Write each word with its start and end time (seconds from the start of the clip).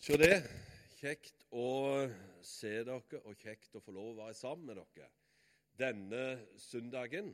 Se 0.00 0.14
det. 0.16 0.38
Kjekt 0.96 1.42
å 1.52 1.64
se 2.40 2.70
dere, 2.88 3.18
og 3.20 3.34
kjekt 3.36 3.74
å 3.76 3.82
få 3.84 3.92
lov 3.92 4.14
å 4.14 4.20
være 4.22 4.36
sammen 4.38 4.70
med 4.70 4.78
dere 4.80 5.08
denne 5.76 6.22
søndagen. 6.56 7.28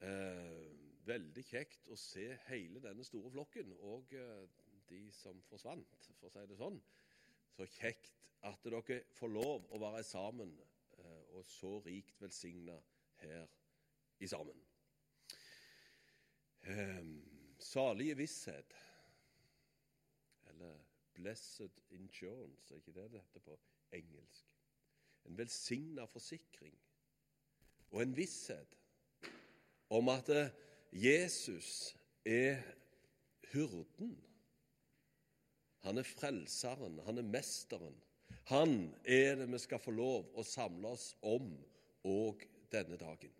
Eh, 0.00 0.62
veldig 1.04 1.44
kjekt 1.44 1.90
å 1.92 1.98
se 2.00 2.24
hele 2.46 2.80
denne 2.80 3.04
store 3.04 3.32
flokken, 3.34 3.74
og 3.84 4.14
eh, 4.16 4.46
de 4.88 5.02
som 5.12 5.42
forsvant, 5.50 5.98
for 6.16 6.30
å 6.30 6.32
si 6.32 6.46
det 6.48 6.56
sånn. 6.62 6.80
Så 7.58 7.68
kjekt 7.74 8.24
at 8.48 8.64
dere 8.64 9.02
får 9.18 9.34
lov 9.36 9.68
å 9.68 9.82
være 9.84 10.00
sammen 10.08 10.56
eh, 10.96 11.36
og 11.36 11.44
så 11.52 11.74
rikt 11.84 12.24
velsigna 12.24 12.78
her 13.20 13.44
i 14.16 14.32
sammen. 14.32 14.64
Eh, 16.72 17.04
salige 17.60 18.16
visshet, 18.24 18.76
eller 20.48 20.93
Blessed 21.14 21.70
insurance, 21.94 22.74
er 22.74 22.80
ikke 22.80 22.94
det 22.96 23.10
det 23.12 23.20
heter 23.20 23.44
på 23.44 23.58
engelsk? 23.92 24.46
En 25.24 25.38
velsigna 25.38 26.04
forsikring 26.10 26.74
og 27.90 28.02
en 28.02 28.16
visshet 28.16 28.74
om 29.94 30.08
at 30.12 30.28
eh, 30.28 30.50
Jesus 30.92 31.96
er 32.24 32.60
hyrden. 33.52 34.16
Han 35.84 35.98
er 35.98 36.08
frelseren, 36.08 36.98
han 37.06 37.18
er 37.18 37.28
mesteren. 37.28 37.96
Han 38.50 38.94
er 39.04 39.38
det 39.40 39.48
vi 39.52 39.58
skal 39.62 39.80
få 39.80 39.94
lov 39.94 40.28
å 40.36 40.44
samle 40.44 40.94
oss 40.96 41.12
om 41.22 41.54
òg 42.04 42.44
denne 42.72 42.98
dagen. 43.00 43.32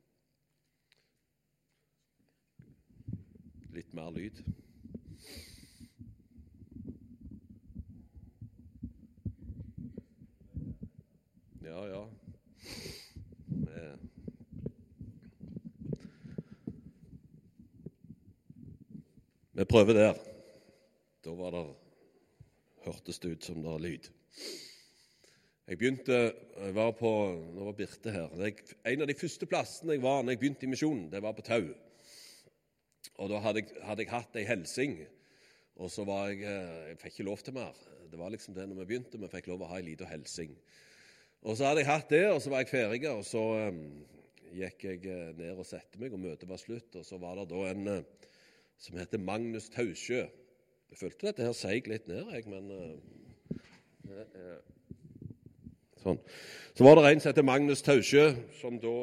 Litt 3.74 3.90
mer 3.96 4.12
lyd. 4.14 4.44
Ja, 11.74 11.86
ja. 11.90 12.02
Vi 19.54 19.64
prøver 19.64 19.92
der. 19.92 20.20
Da 21.24 21.32
var 21.34 21.50
det, 21.50 21.64
hørtes 22.84 23.18
det 23.18 23.32
ut 23.32 23.48
som 23.48 23.58
det 23.58 23.72
var 23.72 23.82
lyd. 23.82 24.06
Jeg 25.66 25.78
begynte, 25.80 26.20
jeg 26.60 26.76
var 26.76 26.92
på, 26.94 27.10
Nå 27.56 27.66
var 27.66 27.76
Birte 27.78 28.14
her. 28.14 28.30
Jeg, 28.44 28.62
en 28.92 29.02
av 29.02 29.10
de 29.10 29.18
første 29.18 29.50
plassene 29.50 29.96
jeg 29.96 30.04
var 30.06 30.22
når 30.22 30.36
jeg 30.36 30.42
begynte 30.44 30.68
i 30.68 30.72
misjonen, 30.76 31.10
det 31.10 31.24
var 31.26 31.34
på 31.34 31.46
Tau. 31.46 31.72
Og 33.18 33.34
Da 33.34 33.42
hadde 33.48 33.64
jeg, 33.64 33.82
hadde 33.82 34.06
jeg 34.06 34.14
hatt 34.14 34.38
ei 34.38 34.46
helsing, 34.46 34.96
og 35.74 35.90
så 35.90 36.06
var 36.06 36.30
jeg 36.30 36.46
eh, 36.46 36.88
Jeg 36.92 37.02
fikk 37.02 37.18
ikke 37.18 37.30
lov 37.32 37.42
til 37.42 37.58
mer. 37.58 37.84
Det 38.10 38.18
var 38.20 38.30
liksom 38.30 38.54
det 38.54 38.68
når 38.70 38.84
vi 38.84 38.90
begynte, 38.92 39.18
vi 39.18 39.34
fikk 39.34 39.50
lov 39.50 39.66
å 39.66 39.74
ha 39.74 39.82
ei 39.82 39.88
lita 39.90 40.06
helsing. 40.06 40.54
Og 41.44 41.58
så 41.58 41.68
hadde 41.68 41.82
jeg 41.82 41.90
hatt 41.90 42.08
det, 42.08 42.22
og 42.32 42.38
så 42.40 42.50
var 42.52 42.62
jeg 42.62 42.70
ferdig, 42.70 43.02
og 43.12 43.24
så 43.28 43.40
um, 43.68 43.80
gikk 44.56 44.86
jeg 44.86 45.02
eh, 45.12 45.32
ned 45.36 45.58
og 45.60 45.66
satte 45.68 46.00
meg, 46.00 46.14
og 46.16 46.22
møtet 46.22 46.48
var 46.48 46.60
slutt. 46.60 46.96
Og 46.96 47.04
så 47.04 47.18
var 47.20 47.36
det 47.36 47.50
da 47.50 47.66
en 47.68 47.90
uh, 47.90 48.30
som 48.80 48.96
heter 48.96 49.20
Magnus 49.20 49.68
Tausjø. 49.74 50.22
Jeg 50.24 51.00
følte 51.00 51.28
dette 51.28 51.44
her 51.44 51.52
seig 51.58 51.90
litt 51.90 52.08
ned, 52.08 52.32
jeg, 52.32 52.48
men 52.48 52.72
uh, 52.72 53.60
uh, 54.08 54.56
Sånn. 56.00 56.18
Så 56.76 56.84
var 56.84 56.98
det 56.98 57.12
en 57.12 57.20
som 57.20 57.30
heter 57.30 57.46
Magnus 57.48 57.84
Tausjø, 57.84 58.26
som 58.60 58.80
da 58.80 58.96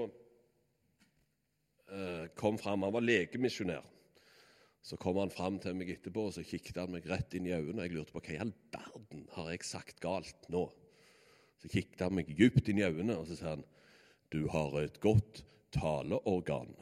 kom 2.38 2.60
fram. 2.62 2.86
Han 2.86 2.94
var 2.94 3.04
legemisjonær. 3.04 3.82
Så 4.86 4.98
kom 5.02 5.18
han 5.18 5.34
fram 5.34 5.58
til 5.62 5.74
meg 5.78 5.90
etterpå 5.96 6.28
og 6.30 6.36
så 6.36 6.44
kikket 6.46 6.78
han 6.78 6.94
meg 6.94 7.10
rett 7.10 7.34
inn 7.38 7.50
i 7.50 7.56
øynene. 7.56 7.88
Jeg 7.88 7.98
lurte 7.98 8.14
på 8.14 8.22
hva 8.22 8.36
i 8.36 8.40
all 8.46 8.54
verden 8.74 9.26
har 9.34 9.50
jeg 9.52 9.66
sagt 9.66 10.00
galt 10.04 10.48
nå? 10.54 10.68
Så 11.62 11.70
kikket 11.70 12.02
han 12.02 12.16
meg 12.18 12.32
dypt 12.38 12.70
inn 12.72 12.82
i 12.82 12.88
øynene 12.88 13.20
og 13.22 13.28
så 13.30 13.38
sa 13.38 13.56
han, 13.56 13.64
'Du 14.32 14.48
har 14.50 14.80
et 14.80 15.00
godt 15.00 15.44
taleorgan'. 15.76 16.76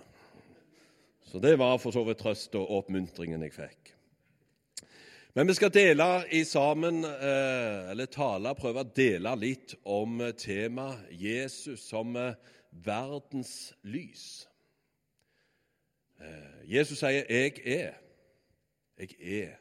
Så 1.25 1.39
det 1.39 1.59
var 1.59 1.77
for 1.77 1.91
så 1.91 2.03
vidt 2.03 2.17
trøst 2.17 2.55
og 2.55 2.71
oppmuntringen 2.71 3.41
jeg 3.43 3.53
fikk. 3.53 3.93
Men 5.35 5.47
vi 5.47 5.53
skal 5.53 5.69
dele 5.73 6.23
i 6.31 6.43
sammen, 6.43 7.03
eh, 7.05 7.91
eller 7.91 8.05
tale, 8.05 8.55
prøve 8.55 8.81
å 8.81 8.93
dele 8.95 9.35
litt 9.37 9.75
om 9.85 10.21
temaet 10.37 11.05
Jesus 11.11 11.79
som 11.85 12.15
eh, 12.15 12.33
verdens 12.71 13.73
lys. 13.83 14.47
Eh, 16.19 16.73
Jesus 16.75 16.99
sier 16.99 17.25
'Jeg 17.29 17.61
er'. 17.65 17.93
Jeg 18.99 19.15
er. 19.21 19.55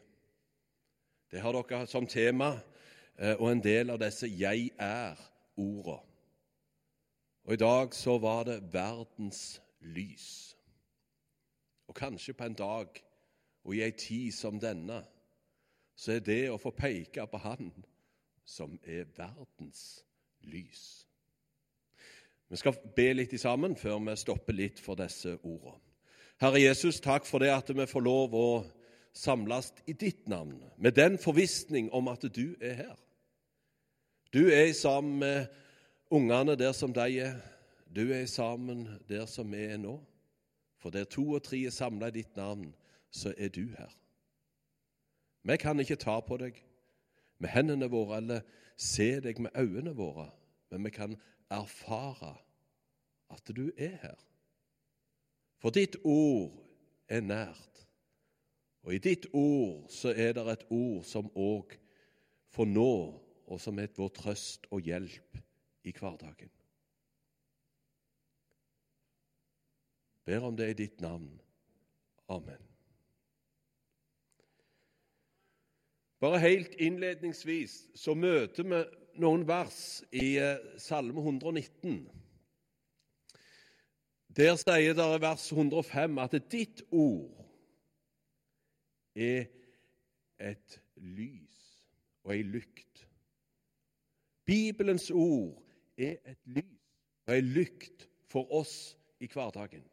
Det 1.31 1.41
har 1.41 1.53
dere 1.53 1.87
som 1.87 2.07
tema 2.07 2.61
og 3.19 3.53
en 3.53 3.63
del 3.63 3.91
av 3.91 3.99
disse 3.99 4.27
'jeg 4.27 4.71
er'-orda. 4.79 5.99
Og 7.45 7.53
I 7.53 7.57
dag 7.57 7.95
så 7.95 8.19
var 8.19 8.45
det 8.45 8.73
verdens 8.73 9.63
lys. 9.81 10.57
Og 11.89 11.95
kanskje 11.95 12.33
på 12.33 12.45
en 12.45 12.55
dag 12.55 12.87
og 13.65 13.75
i 13.75 13.83
ei 13.83 13.91
tid 13.91 14.33
som 14.33 14.61
denne, 14.61 15.03
så 15.97 16.13
er 16.13 16.19
det 16.19 16.51
å 16.51 16.61
få 16.61 16.71
peke 16.71 17.27
på 17.27 17.41
Han 17.43 17.73
som 18.45 18.79
er 18.85 19.05
verdens 19.17 20.05
lys. 20.41 21.07
Vi 22.49 22.57
skal 22.57 22.77
be 22.97 23.13
litt 23.13 23.41
sammen 23.41 23.77
før 23.77 23.99
vi 24.07 24.17
stopper 24.17 24.57
litt 24.57 24.81
for 24.81 24.95
disse 24.95 25.37
ordene. 25.43 25.85
Herre 26.41 26.61
Jesus, 26.63 27.01
takk 27.01 27.27
for 27.27 27.43
det 27.43 27.51
at 27.51 27.69
vi 27.75 27.87
får 27.87 28.01
lov 28.01 28.35
å 28.35 28.49
samles 29.13 29.73
i 29.87 29.93
ditt 29.93 30.29
navn, 30.29 30.63
med 30.79 30.95
den 30.95 31.19
forvissning 31.19 31.91
om 31.93 32.09
at 32.09 32.23
du 32.35 32.55
er 32.61 32.75
her. 32.85 32.97
Du 34.35 34.49
er 34.49 34.73
sammen 34.73 35.19
med 35.19 35.47
ungene 36.11 36.57
der 36.57 36.73
som 36.73 36.93
de 36.93 37.21
er. 37.21 37.35
Du 37.97 38.13
er 38.13 38.27
sammen 38.27 38.89
der 39.09 39.27
som 39.27 39.53
vi 39.53 39.65
er 39.65 39.77
nå. 39.77 40.01
For 40.79 40.91
der 40.91 41.05
to 41.05 41.31
og 41.31 41.43
tre 41.43 41.65
er 41.65 41.71
samla 41.71 42.07
i 42.07 42.21
ditt 42.21 42.37
navn, 42.37 42.75
så 43.11 43.35
er 43.39 43.49
du 43.49 43.67
her. 43.79 43.91
Vi 45.43 45.57
kan 45.57 45.81
ikke 45.81 45.97
ta 45.97 46.21
på 46.21 46.37
deg 46.37 46.61
med 47.39 47.51
hendene 47.51 47.89
våre 47.91 48.19
eller 48.21 48.41
se 48.77 49.21
deg 49.21 49.41
med 49.41 49.57
øynene 49.57 49.95
våre, 49.97 50.29
men 50.71 50.85
vi 50.85 50.91
kan 50.91 51.17
erfare 51.51 52.37
at 53.31 53.57
du 53.57 53.71
er 53.77 53.97
her. 54.03 54.19
For 55.59 55.71
ditt 55.75 55.97
ord 56.05 56.53
er 57.09 57.21
nært. 57.21 57.87
Og 58.85 58.95
i 58.95 58.99
ditt 59.03 59.27
ord 59.33 59.89
så 59.91 60.13
er 60.13 60.37
det 60.37 60.45
et 60.53 60.67
ord 60.71 61.03
som 61.05 61.33
òg 61.35 61.75
for 62.53 62.69
nå 62.69 63.28
og 63.49 63.61
som 63.61 63.79
er 63.81 63.93
vår 63.97 64.13
trøst 64.17 64.69
og 64.71 64.85
hjelp 64.85 65.39
i 65.89 65.93
hverdagen. 65.97 66.51
Ber 70.29 70.45
om 70.45 70.57
det 70.57 70.71
i 70.71 70.81
ditt 70.83 71.01
navn. 71.01 71.31
Amen. 72.29 72.65
Bare 76.21 76.41
helt 76.43 76.75
innledningsvis 76.83 77.79
så 77.97 78.13
møter 78.19 78.67
vi 78.67 78.81
noen 79.23 79.47
vers 79.49 80.03
i 80.13 80.35
eh, 80.43 80.59
Salme 80.83 81.23
119. 81.23 82.03
Der 84.39 84.59
sier 84.61 84.99
det 84.99 85.07
i 85.15 85.23
vers 85.23 85.47
105 85.55 86.21
at 86.23 86.37
ditt 86.53 86.83
ord 86.91 87.47
er 89.19 89.49
et 90.39 90.77
lys 91.01 91.63
og 92.27 92.35
ei 92.37 92.45
lykt 92.47 92.88
Bibelens 94.49 95.11
ord 95.13 95.61
er 96.01 96.17
et 96.25 96.41
lys 96.57 96.75
og 97.29 97.35
ei 97.37 97.45
lykt 97.45 98.07
for 98.33 98.49
oss 98.57 98.97
i 99.21 99.29
hverdagen. 99.29 99.85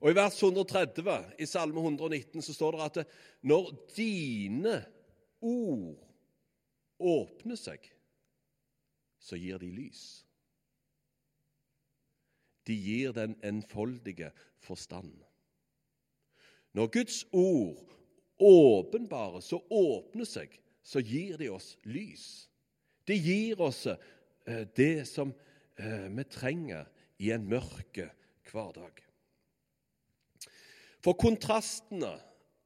Og 0.00 0.12
I 0.12 0.16
vers 0.16 0.36
130 0.42 1.40
i 1.40 1.46
Salme 1.48 1.80
119 1.80 2.44
så 2.44 2.54
står 2.56 2.76
det 2.76 2.88
at 2.88 3.14
når 3.48 3.70
dine 3.96 4.74
ord 5.40 5.96
åpner 7.00 7.56
seg, 7.56 7.84
så 9.20 9.36
gir 9.40 9.60
de 9.60 9.70
lys. 9.72 10.02
De 12.68 12.76
gir 12.76 13.16
den 13.16 13.36
enfoldige 13.44 14.30
forstand. 14.60 15.12
Når 16.76 16.92
Guds 16.92 17.24
ord 17.32 17.96
åpenbares 18.40 19.52
og 19.56 19.72
åpner 19.72 20.28
seg, 20.28 20.52
så 20.84 21.00
gir 21.04 21.40
de 21.40 21.48
oss 21.52 21.74
lys. 21.88 22.49
Det 23.10 23.16
gir 23.18 23.60
oss 23.60 23.86
eh, 23.90 24.66
det 24.76 25.04
som 25.08 25.32
eh, 25.76 26.06
vi 26.14 26.24
trenger 26.30 26.86
i 27.18 27.32
en 27.34 27.46
mørke 27.50 28.06
hverdag. 28.46 29.00
For 31.02 31.18
kontrastene 31.18 32.12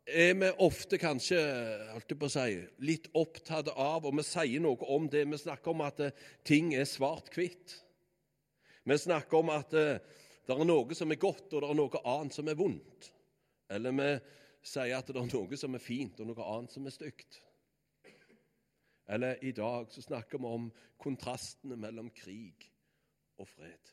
er 0.05 0.35
vi 0.37 0.51
ofte 0.67 0.99
kanskje 1.01 1.41
si, 2.29 2.59
litt 2.85 3.09
opptatt 3.17 3.71
av, 3.73 4.05
og 4.05 4.19
vi 4.19 4.27
sier 4.27 4.61
noe 4.61 4.91
om 4.93 5.09
det. 5.09 5.25
Vi 5.33 5.41
snakker 5.47 5.73
om 5.73 5.85
at 5.87 6.05
eh, 6.05 6.21
ting 6.45 6.75
er 6.77 6.85
svart-hvitt. 6.93 7.79
Vi 8.85 9.01
snakker 9.01 9.41
om 9.41 9.55
at 9.55 9.73
det 9.73 10.53
er 10.53 10.67
noe 10.69 10.99
som 10.99 11.09
er 11.09 11.23
godt, 11.23 11.55
og 11.55 11.65
det 11.65 11.71
er 11.71 11.79
noe 11.79 12.05
annet 12.05 12.37
som 12.37 12.53
er 12.53 12.59
vondt. 12.59 13.09
Eller 13.73 13.97
vi 13.97 14.13
sier 14.61 14.93
at 14.99 15.09
det 15.09 15.17
er 15.17 15.33
noe 15.33 15.57
som 15.57 15.73
er 15.73 15.89
fint, 15.89 16.21
og 16.21 16.29
noe 16.29 16.53
annet 16.53 16.77
som 16.77 16.85
er 16.85 16.93
stygt. 16.93 17.41
Eller 19.09 19.45
i 19.45 19.53
dag 19.53 19.93
så 19.93 20.03
snakker 20.03 20.39
vi 20.39 20.45
om 20.45 20.71
kontrastene 20.99 21.77
mellom 21.77 22.11
krig 22.11 22.71
og 23.37 23.49
fred. 23.49 23.93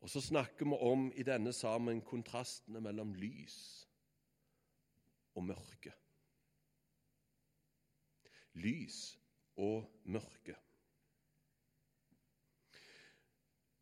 Og 0.00 0.10
så 0.10 0.20
snakker 0.20 0.66
vi 0.66 0.76
om 0.80 1.12
i 1.14 1.22
denne 1.22 1.52
sammen 1.52 2.00
kontrastene 2.00 2.80
mellom 2.80 3.14
lys 3.14 3.88
og 5.34 5.44
mørke. 5.44 5.92
Lys 8.52 9.18
og 9.56 9.90
mørke. 10.04 10.56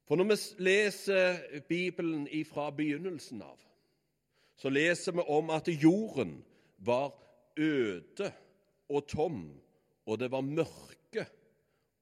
For 0.06 0.16
når 0.16 0.24
vi 0.24 0.36
leser 0.62 1.60
Bibelen 1.68 2.28
fra 2.46 2.70
begynnelsen 2.70 3.42
av, 3.42 3.58
så 4.56 4.70
leser 4.70 5.12
vi 5.12 5.24
om 5.28 5.50
at 5.50 5.68
jorden 5.68 6.44
var 6.78 7.25
øde 7.56 8.32
og 8.88 9.08
tom, 9.08 9.62
og 10.06 10.18
det 10.18 10.30
var 10.30 10.40
mørke 10.40 11.26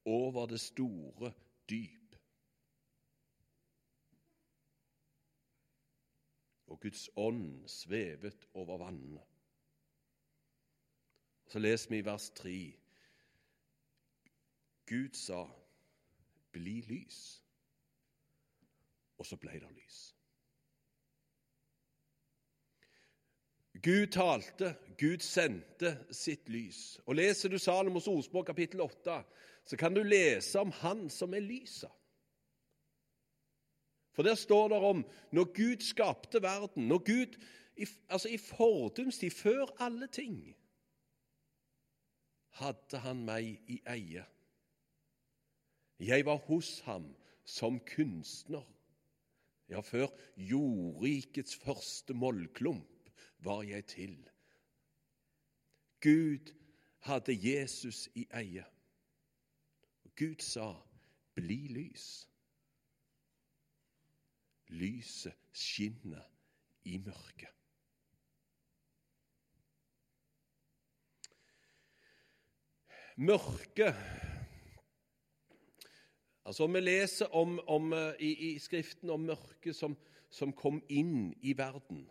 over 0.05 0.45
det 0.45 0.59
store 0.59 1.33
dyp. 1.69 2.15
Og 6.67 6.79
Guds 6.81 7.09
ånd 7.15 7.67
svevet 7.67 8.47
over 8.53 8.77
vannene. 8.77 9.21
Så 11.47 11.59
leser 11.59 11.89
vi 11.89 11.97
i 11.97 12.05
vers 12.05 12.29
3. 12.29 12.73
Gud 14.85 15.13
sa, 15.13 15.45
'Bli 16.51 16.81
lys', 16.81 17.41
og 19.17 19.25
så 19.25 19.37
ble 19.37 19.59
det 19.59 19.71
lys. 19.71 20.14
Gud 23.85 24.07
talte, 24.07 24.75
Gud 24.97 25.21
sendte 25.21 25.91
sitt 26.09 26.49
lys. 26.49 26.97
Og 27.05 27.19
Leser 27.19 27.51
du 27.53 27.59
Salomos 27.61 28.07
ordspråk 28.09 28.47
kapittel 28.49 28.81
8, 28.81 29.19
så 29.65 29.77
kan 29.77 29.93
du 29.93 30.01
lese 30.01 30.57
om 30.59 30.71
Han 30.81 31.05
som 31.09 31.33
er 31.37 31.45
lyset. 31.45 31.91
For 34.15 34.23
der 34.23 34.35
står 34.35 34.71
det 34.73 34.77
om 34.89 35.03
når 35.31 35.51
Gud 35.53 35.83
skapte 35.85 36.41
verden, 36.41 36.87
når 36.87 36.97
Gud, 36.97 37.37
altså 38.09 38.29
i 38.29 38.37
fordums 38.37 39.17
tid, 39.17 39.29
før 39.29 39.69
alle 39.79 40.07
ting, 40.07 40.55
hadde 42.57 43.03
han 43.03 43.21
meg 43.27 43.59
i 43.67 43.81
eie. 43.91 44.23
Jeg 45.99 46.25
var 46.25 46.41
hos 46.47 46.79
ham 46.87 47.11
som 47.45 47.77
kunstner. 47.85 48.65
Ja, 49.69 49.81
før 49.81 50.07
jordrikets 50.37 51.55
første 51.55 52.13
mollklump 52.13 52.94
var 53.45 53.61
jeg 53.63 53.85
til. 53.85 54.29
Gud 56.01 56.53
hadde 56.99 57.37
Jesus 57.49 58.09
i 58.15 58.27
eie. 58.33 58.65
Gud 60.15 60.39
sa, 60.39 60.73
'Bli 61.35 61.67
lys'. 61.67 62.27
Lyset 64.67 65.33
skinner 65.53 66.31
i 66.83 66.97
mørket. 66.97 67.49
Mørket 73.17 73.95
Altså, 76.45 76.67
Vi 76.67 76.79
leser 76.79 77.25
om, 77.25 77.59
om, 77.67 77.93
eh, 77.93 78.13
i, 78.19 78.53
i, 78.53 78.59
Skriften 78.59 79.09
om 79.09 79.19
mørket 79.19 79.75
som, 79.75 79.97
som 80.29 80.53
kom 80.53 80.83
inn 80.89 81.33
i 81.41 81.57
verden. 81.57 82.05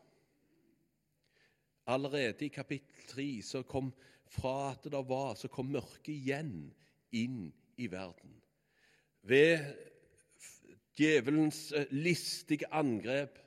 Allerede 1.87 2.47
i 2.47 2.49
kapittel 2.49 3.09
3 3.09 3.43
så 3.43 3.63
kom 3.63 3.93
fra 4.31 4.73
at 4.73 4.87
det 4.89 5.03
var, 5.09 5.35
så 5.37 5.49
kom 5.53 5.73
mørket 5.75 6.15
igjen 6.15 6.73
inn 7.13 7.51
i 7.77 7.89
verden. 7.93 8.33
Ved 9.23 9.61
djevelens 10.97 11.73
eh, 11.73 11.91
listige 11.93 12.69
angrep, 12.73 13.39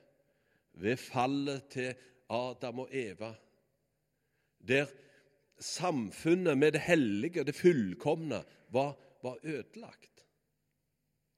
ved 0.78 0.96
fallet 0.96 1.66
til 1.72 1.94
Adam 2.30 2.84
og 2.84 2.94
Eva, 2.94 3.32
der 4.68 4.86
samfunnet 5.58 6.58
med 6.58 6.72
det 6.72 6.80
hellige, 6.86 7.40
og 7.40 7.46
det 7.46 7.54
fullkomne, 7.54 8.42
var, 8.70 8.94
var 9.22 9.38
ødelagt. 9.42 10.26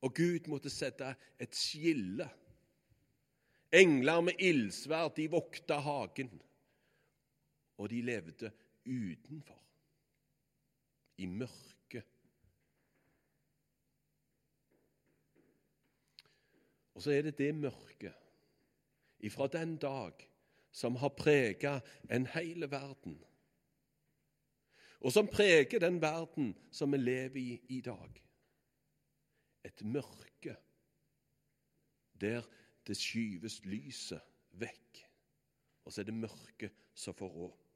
Og 0.00 0.14
Gud 0.14 0.48
måtte 0.48 0.70
sette 0.72 1.14
et 1.40 1.56
skille. 1.56 2.28
Engler 3.72 4.20
med 4.20 4.40
ildsverd, 4.40 5.14
de 5.16 5.28
vokta 5.30 5.78
hagen 5.84 6.32
og 7.80 7.88
de 7.90 8.02
levde 8.02 8.50
utenfor, 8.84 9.62
i 11.16 11.26
mørket. 11.26 12.04
Og 16.94 17.02
så 17.02 17.14
er 17.14 17.22
det 17.22 17.38
det 17.38 17.54
mørket 17.54 18.12
ifra 19.24 19.46
den 19.48 19.78
dag 19.80 20.26
som 20.72 20.96
har 21.00 21.14
prega 21.16 21.78
en 22.12 22.26
hel 22.34 22.68
verden, 22.70 23.16
og 25.00 25.12
som 25.12 25.28
preger 25.32 25.80
den 25.80 26.02
verden 26.02 26.52
som 26.70 26.92
vi 26.92 27.00
lever 27.00 27.40
i 27.40 27.60
i 27.68 27.80
dag. 27.80 28.20
Et 29.64 29.84
mørke 29.84 30.56
der 32.20 32.44
det 32.86 32.96
skyves 32.96 33.64
lyset 33.64 34.20
vekk, 34.60 35.02
og 35.84 35.92
så 35.92 36.00
er 36.00 36.10
det 36.12 36.14
mørket 36.14 36.86
som 36.94 37.16
får 37.16 37.28
råd. 37.28 37.69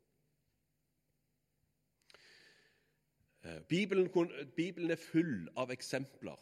Bibelen, 3.68 4.08
Bibelen 4.56 4.90
er 4.90 5.00
full 5.00 5.48
av 5.56 5.72
eksempler 5.74 6.40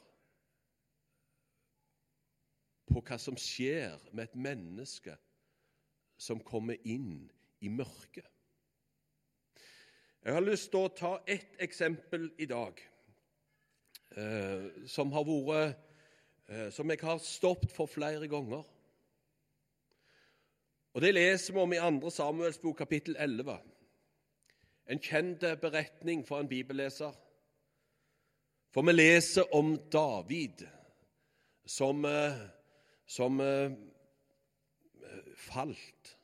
på 2.92 3.02
hva 3.02 3.18
som 3.18 3.38
skjer 3.38 3.96
med 4.12 4.28
et 4.28 4.36
menneske 4.38 5.16
som 6.20 6.42
kommer 6.46 6.78
inn 6.86 7.24
i 7.62 7.70
mørket. 7.72 8.28
Jeg 10.22 10.36
har 10.36 10.44
lyst 10.44 10.70
til 10.70 10.84
å 10.84 10.92
ta 10.94 11.12
ett 11.26 11.56
eksempel 11.64 12.28
i 12.38 12.46
dag 12.46 12.78
eh, 14.14 14.68
som 14.86 15.10
har 15.16 15.26
vært 15.26 15.80
eh, 16.46 16.68
Som 16.70 16.90
jeg 16.90 17.00
har 17.02 17.18
stoppet 17.18 17.72
for 17.74 17.90
flere 17.90 18.28
ganger. 18.30 18.62
Og 20.92 21.00
Det 21.00 21.14
leser 21.14 21.54
vi 21.54 21.58
om 21.58 21.72
i 21.72 21.80
2. 21.80 22.10
Samuels 22.10 22.60
bok, 22.62 22.76
kapittel 22.78 23.16
11. 23.18 23.71
En 24.92 25.00
kjent 25.00 25.40
beretning 25.60 26.26
for 26.28 26.40
en 26.40 26.48
bibelleser. 26.48 27.14
For 28.72 28.84
vi 28.84 28.92
leser 28.92 29.54
om 29.54 29.78
David 29.92 30.66
som, 31.64 32.04
eh, 32.04 32.36
som 33.06 33.40
uh, 33.40 33.72
falt. 35.36 36.18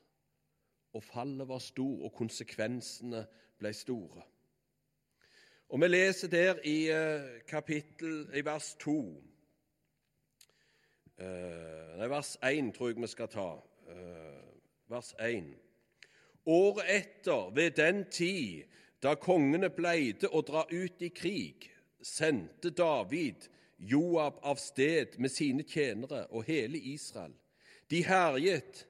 Og 0.93 1.03
fallet 1.03 1.47
var 1.47 1.59
stor, 1.59 2.03
og 2.05 2.13
konsekvensene 2.13 3.27
ble 3.57 3.73
store. 3.73 4.21
Og 5.69 5.81
Vi 5.81 5.87
leser 5.87 6.27
der 6.27 6.59
i 6.65 6.89
kapittel, 7.47 8.29
i 8.33 8.45
vers 8.45 8.75
2 8.79 8.91
uh, 11.21 11.97
Nei, 11.97 12.09
vers 12.09 12.37
1 12.43 12.73
tror 12.73 12.87
jeg 12.89 13.01
vi 13.01 13.07
skal 13.07 13.27
ta. 13.27 13.49
vers 14.89 15.13
1. 15.19 15.68
Året 16.49 16.89
etter, 16.89 17.49
ved 17.53 17.77
den 17.77 18.05
tid 18.09 18.65
da 19.03 19.13
kongene 19.15 19.69
pleide 19.69 20.31
å 20.33 20.41
dra 20.43 20.65
ut 20.71 21.01
i 21.05 21.11
krig, 21.13 21.69
sendte 22.01 22.71
David 22.73 23.45
Joab 23.77 24.39
av 24.41 24.57
sted 24.59 25.19
med 25.21 25.31
sine 25.31 25.63
tjenere 25.63 26.25
og 26.33 26.47
hele 26.49 26.79
Israel. 26.91 27.35
De 27.89 28.01
herjet 28.05 28.85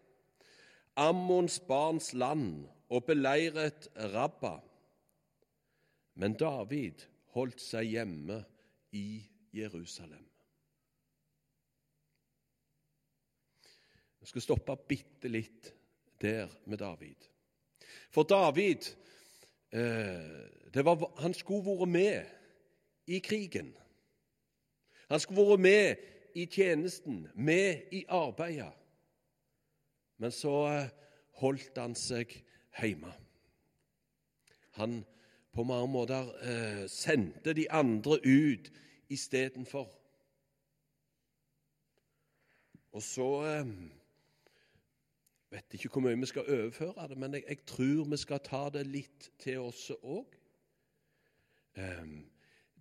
Ammons 0.99 1.59
barns 1.67 2.13
land 2.13 2.65
og 2.89 3.05
beleiret 3.07 3.87
Rabba. 4.13 4.57
Men 6.19 6.35
David 6.39 7.05
holdt 7.35 7.61
seg 7.63 7.93
hjemme 7.93 8.41
i 8.97 9.21
Jerusalem. 9.55 10.25
Jeg 14.19 14.31
skal 14.33 14.43
stoppe 14.43 14.75
bitte 14.89 15.31
litt 15.31 15.71
der 16.19 16.51
med 16.67 16.81
David. 16.81 17.29
For 18.09 18.23
David 18.23 18.89
eh, 19.71 20.83
var, 20.85 21.21
han 21.21 21.33
skulle 21.33 21.65
vært 21.65 21.89
med 21.89 22.25
i 23.07 23.19
krigen. 23.19 23.73
Han 25.09 25.19
skulle 25.19 25.45
vært 25.45 25.65
med 25.65 26.07
i 26.35 26.45
tjenesten, 26.45 27.27
med 27.35 27.89
i 27.91 28.05
arbeidet. 28.07 28.73
Men 30.17 30.31
så 30.35 30.55
eh, 30.67 30.89
holdt 31.41 31.77
han 31.79 31.95
seg 31.95 32.33
hjemme. 32.79 33.13
Han 34.79 35.01
på 35.55 35.63
mange 35.63 35.87
måter 35.91 36.29
eh, 36.45 36.83
sendte 36.91 37.55
de 37.57 37.65
andre 37.71 38.19
ut 38.23 38.69
istedenfor. 39.09 39.89
Og 42.91 43.03
så 43.05 43.29
vet 45.49 45.73
ikke 45.73 45.89
hvor 45.89 46.01
mye 46.05 46.19
vi 46.19 46.25
skal 46.29 46.49
overføre 46.49 47.07
det, 47.07 47.17
men 47.17 47.33
jeg, 47.33 47.43
jeg 47.47 47.65
tror 47.65 48.03
vi 48.09 48.17
skal 48.17 48.43
ta 48.45 48.69
det 48.73 48.85
litt 48.87 49.31
til 49.41 49.65
oss 49.69 49.89
òg. 50.01 50.35
Um, 51.79 52.29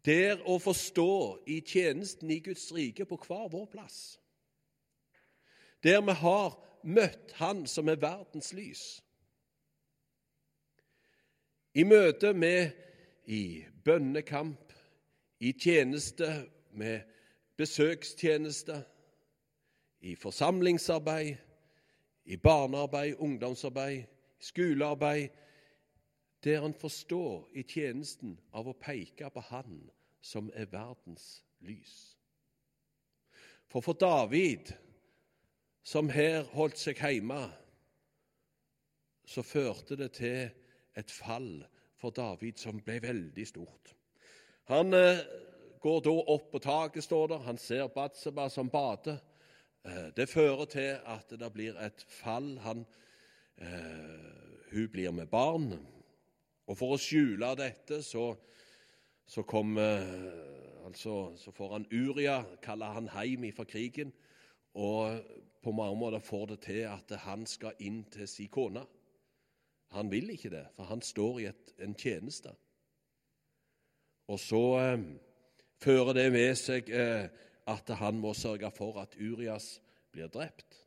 der 0.05 0.41
å 0.49 0.59
forstå 0.63 1.11
i 1.47 1.61
tjenesten 1.61 2.31
i 2.31 2.41
Guds 2.45 2.69
rike 2.75 3.05
på 3.09 3.19
hver 3.27 3.49
vår 3.53 3.67
plass. 3.73 4.19
Der 5.83 6.01
vi 6.03 6.15
har 6.21 6.57
møtt 6.83 7.33
Han 7.39 7.67
som 7.67 7.89
er 7.89 8.01
verdens 8.01 8.53
lys. 8.53 9.03
I 11.75 11.85
møte 11.85 12.33
med 12.35 12.71
i 13.27 13.65
bønnekamp, 13.85 14.73
i 15.41 15.53
tjeneste 15.53 16.49
med 16.73 17.01
besøkstjeneste, 17.57 18.81
i 20.01 20.15
forsamlingsarbeid, 20.17 21.37
i 22.29 22.37
barnearbeid, 22.37 23.15
ungdomsarbeid, 23.19 24.05
skolearbeid, 24.39 25.29
der 26.45 26.65
en 26.67 26.75
forstår 26.75 27.49
i 27.57 27.63
tjenesten 27.63 28.37
av 28.53 28.69
å 28.69 28.77
peke 28.77 29.31
på 29.33 29.43
Han 29.49 29.79
som 30.21 30.51
er 30.55 30.69
verdens 30.69 31.41
lys. 31.65 31.95
For 33.69 33.81
for 33.81 33.97
David, 33.97 34.73
som 35.83 36.09
her 36.13 36.45
holdt 36.53 36.79
seg 36.79 37.01
hjemme, 37.01 37.41
så 39.25 39.43
førte 39.43 39.97
det 39.97 40.13
til 40.21 40.51
et 40.97 41.11
fall 41.11 41.65
for 41.97 42.13
David 42.13 42.61
som 42.61 42.81
ble 42.85 43.01
veldig 43.03 43.47
stort. 43.49 43.95
Han 44.69 44.93
eh, 44.95 45.25
går 45.81 46.05
da 46.05 46.15
opp 46.35 46.51
på 46.53 46.61
taket, 46.61 47.05
står 47.05 47.33
der. 47.33 47.45
Han 47.49 47.59
ser 47.59 47.89
Batseba 47.93 48.49
som 48.53 48.69
bader. 48.69 49.17
Eh, 49.89 50.11
det 50.17 50.29
fører 50.29 50.65
til 50.65 50.97
at 51.07 51.31
det 51.41 51.53
blir 51.53 51.79
et 51.81 52.05
fall. 52.09 52.59
Han, 52.59 52.87
eh, 53.59 54.73
hun 54.73 54.89
blir 54.93 55.11
med 55.11 55.27
barn. 55.27 55.73
Og 56.67 56.77
for 56.77 56.93
å 56.93 57.01
skjule 57.01 57.55
dette 57.57 58.03
så, 58.05 58.35
så, 59.27 59.43
kom, 59.43 59.79
eh, 59.79 60.85
altså, 60.85 61.37
så 61.37 61.53
får 61.57 61.73
han 61.73 61.89
Uria, 61.93 62.43
kaller 62.63 62.93
han 62.99 63.09
hjem 63.09 63.49
fra 63.57 63.65
krigen. 63.65 64.13
Og 64.75 65.23
på 65.63 65.73
mange 65.73 65.97
måter 65.97 66.21
får 66.21 66.47
det 66.47 66.61
til 66.69 66.85
at 66.91 67.17
han 67.25 67.47
skal 67.47 67.81
inn 67.81 68.05
til 68.13 68.29
sin 68.29 68.53
kone. 68.53 68.85
Han 69.97 70.11
vil 70.11 70.31
ikke 70.31 70.51
det, 70.53 70.67
for 70.77 70.85
han 70.85 71.01
står 71.03 71.39
i 71.41 71.49
et, 71.49 71.75
en 71.81 71.95
tjeneste. 71.95 72.53
Og 74.29 74.41
så 74.41 74.65
eh, 74.83 75.05
fører 75.81 76.13
det 76.13 76.33
med 76.33 76.55
seg 76.61 76.91
eh, 76.93 77.31
at 77.69 77.91
han 78.01 78.19
må 78.21 78.33
sørge 78.37 78.71
for 78.75 79.01
at 79.03 79.17
Urias 79.21 79.79
blir 80.13 80.31
drept. 80.33 80.79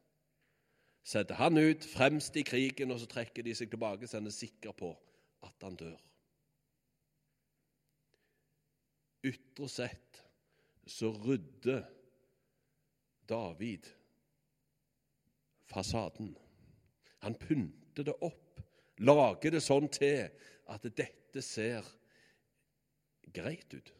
Setter 1.03 1.37
han 1.37 1.57
ut 1.57 1.85
fremst 1.85 2.35
i 2.37 2.43
krigen, 2.45 2.91
og 2.93 3.01
så 3.01 3.09
trekker 3.09 3.45
de 3.45 3.55
seg 3.57 3.71
tilbake, 3.71 4.07
så 4.07 4.19
han 4.19 4.29
er 4.29 4.35
sikker 4.35 4.75
på 4.77 4.91
at 5.45 5.65
han 5.65 5.77
dør. 5.79 5.97
Ytre 9.31 9.69
sett 9.69 10.21
så 10.89 11.11
rydder 11.13 11.83
David 13.29 13.89
fasaden. 15.69 16.33
Han 17.21 17.37
pynter 17.37 18.09
det 18.09 18.17
opp 18.25 18.51
lager 19.01 19.55
det 19.55 19.63
sånn 19.63 19.89
til 19.91 20.29
at 20.71 20.85
dette 20.97 21.43
ser 21.45 21.85
greit 23.33 23.73
ut. 23.73 23.91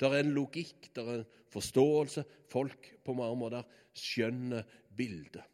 Det 0.00 0.10
er 0.10 0.20
en 0.20 0.34
logikk, 0.34 0.90
det 0.94 1.02
er 1.02 1.20
en 1.20 1.26
forståelse. 1.54 2.24
Folk 2.50 2.90
på 3.04 3.14
mange 3.14 3.38
måter 3.38 3.66
skjønner 3.94 4.66
bildet. 4.96 5.44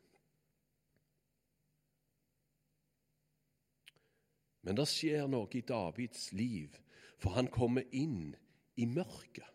Men 4.64 4.76
det 4.76 4.86
skjer 4.90 5.28
noe 5.30 5.48
i 5.56 5.64
Davids 5.64 6.30
liv, 6.36 6.74
for 7.20 7.36
han 7.36 7.48
kommer 7.52 7.86
inn 7.96 8.32
i 8.80 8.86
mørket. 8.88 9.46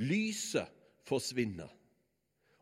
Lyset 0.00 0.72
forsvinner, 1.06 1.70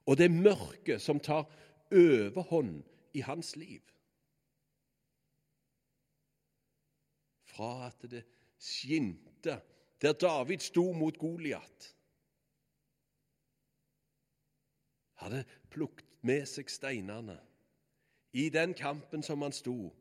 og 0.04 0.18
det 0.18 0.26
er 0.26 0.34
mørket 0.34 1.02
som 1.02 1.22
tar 1.22 1.46
overhånd 1.94 2.82
i 3.16 3.22
hans 3.24 3.54
liv. 3.56 3.80
Fra 7.52 7.88
at 7.88 8.04
det 8.10 8.24
skinte 8.62 9.58
der 10.02 10.14
David 10.14 10.58
sto 10.58 10.92
mot 10.92 11.18
Goliat. 11.18 11.96
Hadde 15.22 15.44
plukket 15.70 16.08
med 16.26 16.46
seg 16.50 16.70
steinene 16.70 17.38
i 18.32 18.48
den 18.50 18.74
kampen 18.74 19.22
som 19.22 19.42
han 19.46 19.54
sto. 19.54 19.92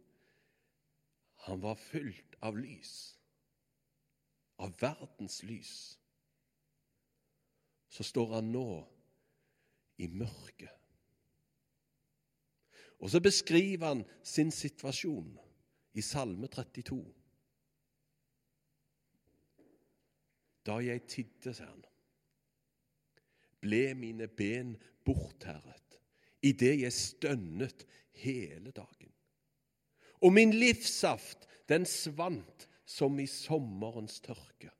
Han 1.46 1.62
var 1.62 1.78
fylt 1.78 2.38
av 2.42 2.58
lys, 2.58 3.18
av 4.58 4.74
verdens 4.82 5.42
lys. 5.46 5.74
Så 7.90 8.06
står 8.08 8.38
han 8.38 8.52
nå 8.54 8.68
i 10.02 10.08
mørket. 10.08 10.78
Og 13.02 13.10
så 13.10 13.20
beskriver 13.22 13.88
han 13.88 14.04
sin 14.24 14.52
situasjon 14.54 15.34
i 15.98 16.02
Salme 16.06 16.48
32. 16.48 17.02
Da 20.66 20.78
jeg 20.84 21.06
tidde, 21.10 21.54
sier 21.54 21.70
han, 21.70 21.86
ble 23.62 23.82
mine 23.98 24.28
ben 24.28 24.76
bortherret 25.06 25.98
idet 26.46 26.80
jeg 26.82 26.94
stønnet 26.94 27.86
hele 28.24 28.74
dagen. 28.74 29.12
Og 30.22 30.34
min 30.34 30.54
livssaft, 30.54 31.48
den 31.70 31.86
svant 31.86 32.68
som 32.86 33.20
i 33.22 33.28
sommerens 33.30 34.20
tørke. 34.26 34.72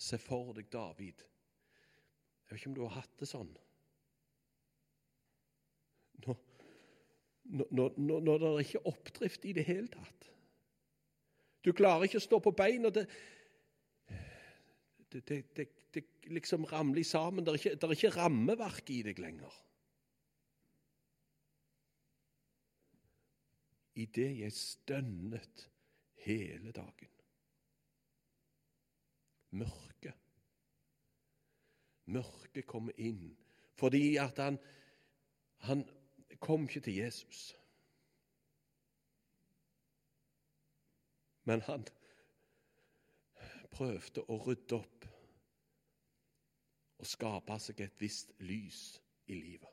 Se 0.00 0.18
for 0.22 0.52
deg 0.56 0.68
David. 0.72 1.24
Jeg 2.46 2.52
vet 2.52 2.60
ikke 2.60 2.70
om 2.70 2.76
du 2.76 2.84
har 2.86 3.00
hatt 3.00 3.16
det 3.20 3.28
sånn. 3.28 3.52
når, 6.26 6.36
når, 7.70 7.92
når, 7.96 8.20
når 8.20 8.38
det 8.42 8.66
ikke 8.66 8.78
er 8.80 8.90
oppdrift 8.90 9.44
i 9.44 9.54
det 9.56 9.64
hele 9.68 9.88
tatt. 9.92 10.30
Du 11.66 11.72
klarer 11.74 12.06
ikke 12.06 12.20
å 12.20 12.22
stå 12.22 12.38
på 12.38 12.52
beina. 12.54 12.92
Det, 12.94 13.02
det, 15.10 15.38
det, 15.56 15.66
det, 15.94 16.02
liksom 16.30 16.66
ramler 16.70 17.02
sammen. 17.02 17.42
Det 17.42 17.50
er, 17.50 17.58
ikke, 17.58 17.74
det 17.74 17.88
er 17.88 17.96
ikke 17.96 18.12
rammeverk 18.14 18.92
i 18.94 19.00
deg 19.08 19.18
lenger. 19.18 19.56
Idet 23.98 24.30
jeg 24.38 24.54
stønnet 24.54 25.66
hele 26.22 26.70
dagen. 26.76 27.10
Mørket. 29.56 30.22
Mørket 32.14 32.66
kommer 32.70 32.94
inn 33.02 33.32
fordi 33.76 34.14
at 34.22 34.38
han, 34.40 34.56
han 35.66 35.82
kom 36.40 36.68
ikke 36.68 36.86
til 36.86 37.02
Jesus. 37.02 37.48
Men 41.46 41.62
han 41.68 41.86
prøvde 43.70 44.24
å 44.26 44.38
rydde 44.42 44.78
opp 44.80 45.06
og 46.96 47.08
skape 47.08 47.58
seg 47.60 47.80
et 47.84 48.00
visst 48.00 48.32
lys 48.42 48.80
i 49.28 49.36
livet. 49.36 49.72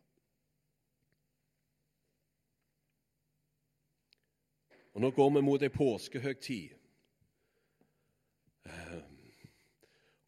Og 4.94 5.01
Nå 5.01 5.10
går 5.12 5.30
vi 5.34 5.42
mot 5.42 5.63
ei 5.65 5.72
påskehøgtid. 5.74 6.75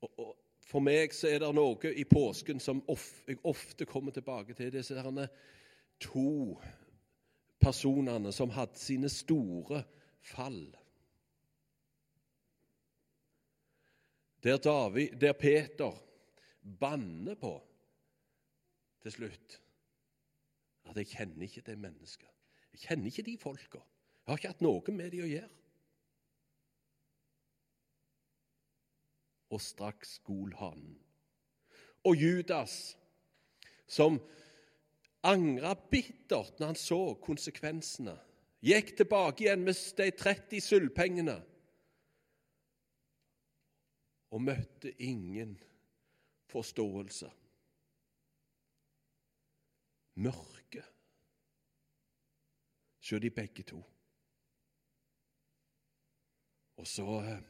Og, 0.02 0.10
og 0.18 0.32
For 0.66 0.82
meg 0.82 1.14
så 1.14 1.30
er 1.30 1.44
det 1.44 1.52
noe 1.54 1.92
i 1.94 2.08
påsken 2.10 2.60
som 2.60 2.82
jeg 3.28 3.38
ofte 3.46 3.86
kommer 3.86 4.16
tilbake 4.16 4.58
til. 4.58 4.72
Disse 4.74 4.98
herne 4.98 5.28
to 6.02 6.58
personene 7.62 8.34
som 8.34 8.50
hadde 8.56 8.82
sine 8.82 9.10
store 9.14 9.84
fall. 10.26 10.66
Der, 14.46 14.60
David, 14.60 15.16
der 15.22 15.34
Peter 15.34 16.04
banner 16.80 17.36
på 17.36 17.64
til 19.02 19.12
slutt 19.12 19.62
at 20.86 20.98
'jeg 20.98 21.08
kjenner 21.08 21.42
ikke 21.42 21.62
det 21.62 21.78
mennesket'. 21.78 22.36
Jeg 22.74 22.80
kjenner 22.80 23.06
ikke 23.06 23.24
de 23.24 23.38
folka. 23.38 23.78
Jeg 23.78 24.28
har 24.28 24.38
ikke 24.38 24.48
hatt 24.48 24.62
noe 24.62 24.92
med 24.92 25.12
de 25.12 25.22
å 25.24 25.32
gjøre. 25.32 25.50
Og 29.50 29.62
straks 29.62 30.20
gol 30.20 30.54
han. 30.54 31.00
Og 32.04 32.16
Judas, 32.16 32.98
som 33.88 34.22
angra 35.24 35.74
bittert 35.74 36.60
når 36.60 36.66
han 36.66 36.76
så 36.76 37.14
konsekvensene. 37.22 38.20
Gikk 38.62 38.98
tilbake 38.98 39.44
igjen 39.44 39.64
med 39.64 39.74
de 39.98 40.12
30 40.12 40.62
sølvpengene 40.62 41.42
og 44.36 44.42
møtte 44.44 44.92
ingen 45.00 45.54
forståelse. 46.52 47.30
Mørke. 50.16 50.84
Se 53.00 53.20
de 53.20 53.30
begge 53.32 53.64
to. 53.64 53.80
Og 56.76 56.88
så 56.88 57.06
eh, 57.22 57.44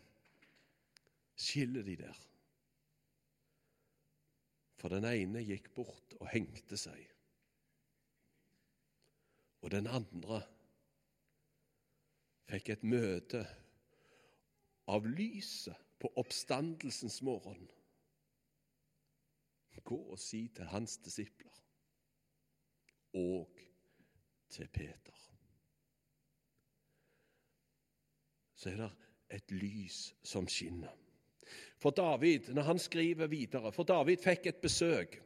skiller 1.35 1.83
de 1.87 1.95
der. 2.03 2.19
For 4.77 4.93
den 4.93 5.07
ene 5.09 5.41
gikk 5.47 5.71
bort 5.73 6.13
og 6.19 6.29
hengte 6.29 6.77
seg. 6.77 7.01
Og 9.65 9.73
den 9.73 9.89
andre 9.89 10.43
fikk 12.45 12.69
et 12.75 12.85
møte 12.85 13.41
av 14.93 15.09
lyset 15.09 15.84
på 15.99 16.11
oppstandelsens 16.15 17.21
morgen. 17.21 17.69
Gå 19.85 19.97
og 20.15 20.19
si 20.19 20.47
til 20.55 20.65
hans 20.65 20.97
disipler 20.97 21.53
og 23.13 23.59
til 24.49 24.67
Peter. 24.67 25.19
Så 28.55 28.71
er 28.71 28.79
det 28.81 28.91
et 29.37 29.51
lys 29.51 29.99
som 30.23 30.47
skinner. 30.49 30.95
For 31.77 31.93
David, 31.93 32.49
når 32.55 32.61
han 32.61 32.79
skriver 32.79 33.27
videre 33.27 33.71
For 33.71 33.83
David 33.83 34.23
fikk 34.23 34.47
et 34.49 34.61
besøk 34.63 35.19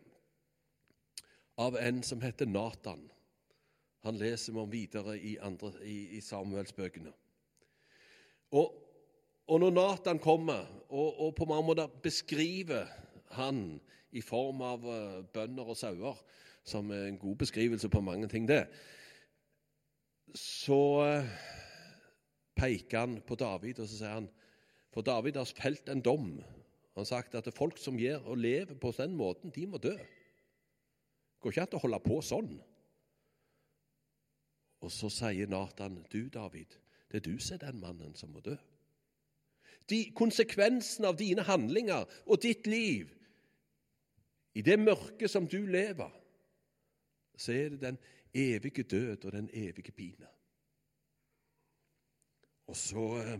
av 1.59 1.77
en 1.79 2.03
som 2.03 2.21
heter 2.21 2.49
Natan. 2.49 3.05
Han 4.03 4.19
leser 4.19 4.53
vi 4.53 4.59
om 4.59 4.71
videre 4.71 5.17
i, 5.19 5.37
andre, 5.43 5.71
i, 5.83 6.17
i 6.17 6.21
Samuelsbøkene. 6.23 7.11
Og, 8.55 8.75
og, 9.49 9.59
når 9.59 9.73
Natan 9.75 10.19
kommer 10.21 10.65
og, 10.89 11.19
og, 11.19 11.35
på 11.35 11.45
mange 11.49 11.65
måter 11.65 11.87
beskriver 12.03 12.85
han 13.35 13.79
i 14.11 14.21
form 14.25 14.61
av 14.65 14.85
uh, 14.85 15.19
bønder 15.33 15.69
og 15.69 15.77
sauer, 15.77 16.17
som 16.65 16.89
er 16.93 17.07
en 17.07 17.19
god 17.21 17.35
beskrivelse 17.43 17.89
på 17.89 18.01
mange 18.01 18.27
ting, 18.29 18.47
det, 18.49 18.63
så 20.37 20.79
uh, 21.01 21.33
peker 22.57 22.99
han 22.99 23.19
på 23.25 23.37
David 23.39 23.81
og 23.81 23.89
så 23.89 23.99
sier 23.99 24.15
han, 24.17 24.29
for 24.93 25.05
David 25.05 25.37
har 25.37 25.45
felt 25.45 25.89
en 25.89 26.01
dom. 26.01 26.31
Han 26.41 27.03
har 27.03 27.09
sagt 27.09 27.35
at 27.37 27.45
det 27.45 27.53
er 27.53 27.59
folk 27.59 27.77
som 27.77 27.99
gjør 28.01 28.25
og 28.31 28.41
lever 28.41 28.77
på 28.81 28.91
den 28.97 29.13
måten, 29.17 29.53
de 29.55 29.67
må 29.69 29.77
dø. 29.77 29.93
Det 29.93 31.45
går 31.45 31.53
ikke 31.53 31.67
an 31.67 31.77
å 31.77 31.83
holde 31.85 31.99
på 32.03 32.17
sånn. 32.25 32.49
Og 34.83 34.91
så 34.91 35.11
sier 35.11 35.47
Nathan, 35.51 36.01
du 36.11 36.25
David, 36.33 36.73
det 37.11 37.21
er 37.21 37.25
du 37.29 37.39
som 37.39 37.55
er 37.57 37.67
den 37.67 37.79
mannen 37.83 38.15
som 38.17 38.31
må 38.33 38.41
dø. 38.43 38.57
De, 39.89 40.11
konsekvensen 40.15 41.07
av 41.09 41.17
dine 41.17 41.43
handlinger 41.47 42.05
og 42.25 42.41
ditt 42.43 42.67
liv, 42.69 43.09
i 44.53 44.61
det 44.65 44.79
mørket 44.79 45.31
som 45.31 45.47
du 45.47 45.61
lever, 45.65 46.11
så 47.39 47.53
er 47.53 47.69
det 47.73 47.81
den 47.81 47.97
evige 48.33 48.83
død 48.83 49.25
og 49.25 49.31
den 49.31 49.49
evige 49.53 49.91
pine. 49.95 50.27
Og 52.67 52.75
så 52.77 53.05
eh, 53.23 53.39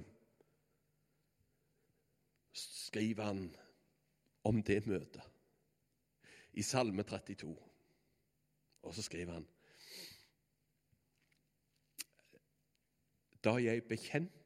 skriver 2.54 3.24
han 3.24 3.56
om 4.44 4.64
det 4.64 4.88
møtet 4.88 5.22
i 6.54 6.64
Salme 6.66 7.04
32. 7.04 7.56
Og 8.82 8.96
så 8.96 9.02
skriver 9.02 9.34
han 9.34 9.48
Da 13.44 13.54
jeg 13.64 13.84
bekjente 13.84 14.39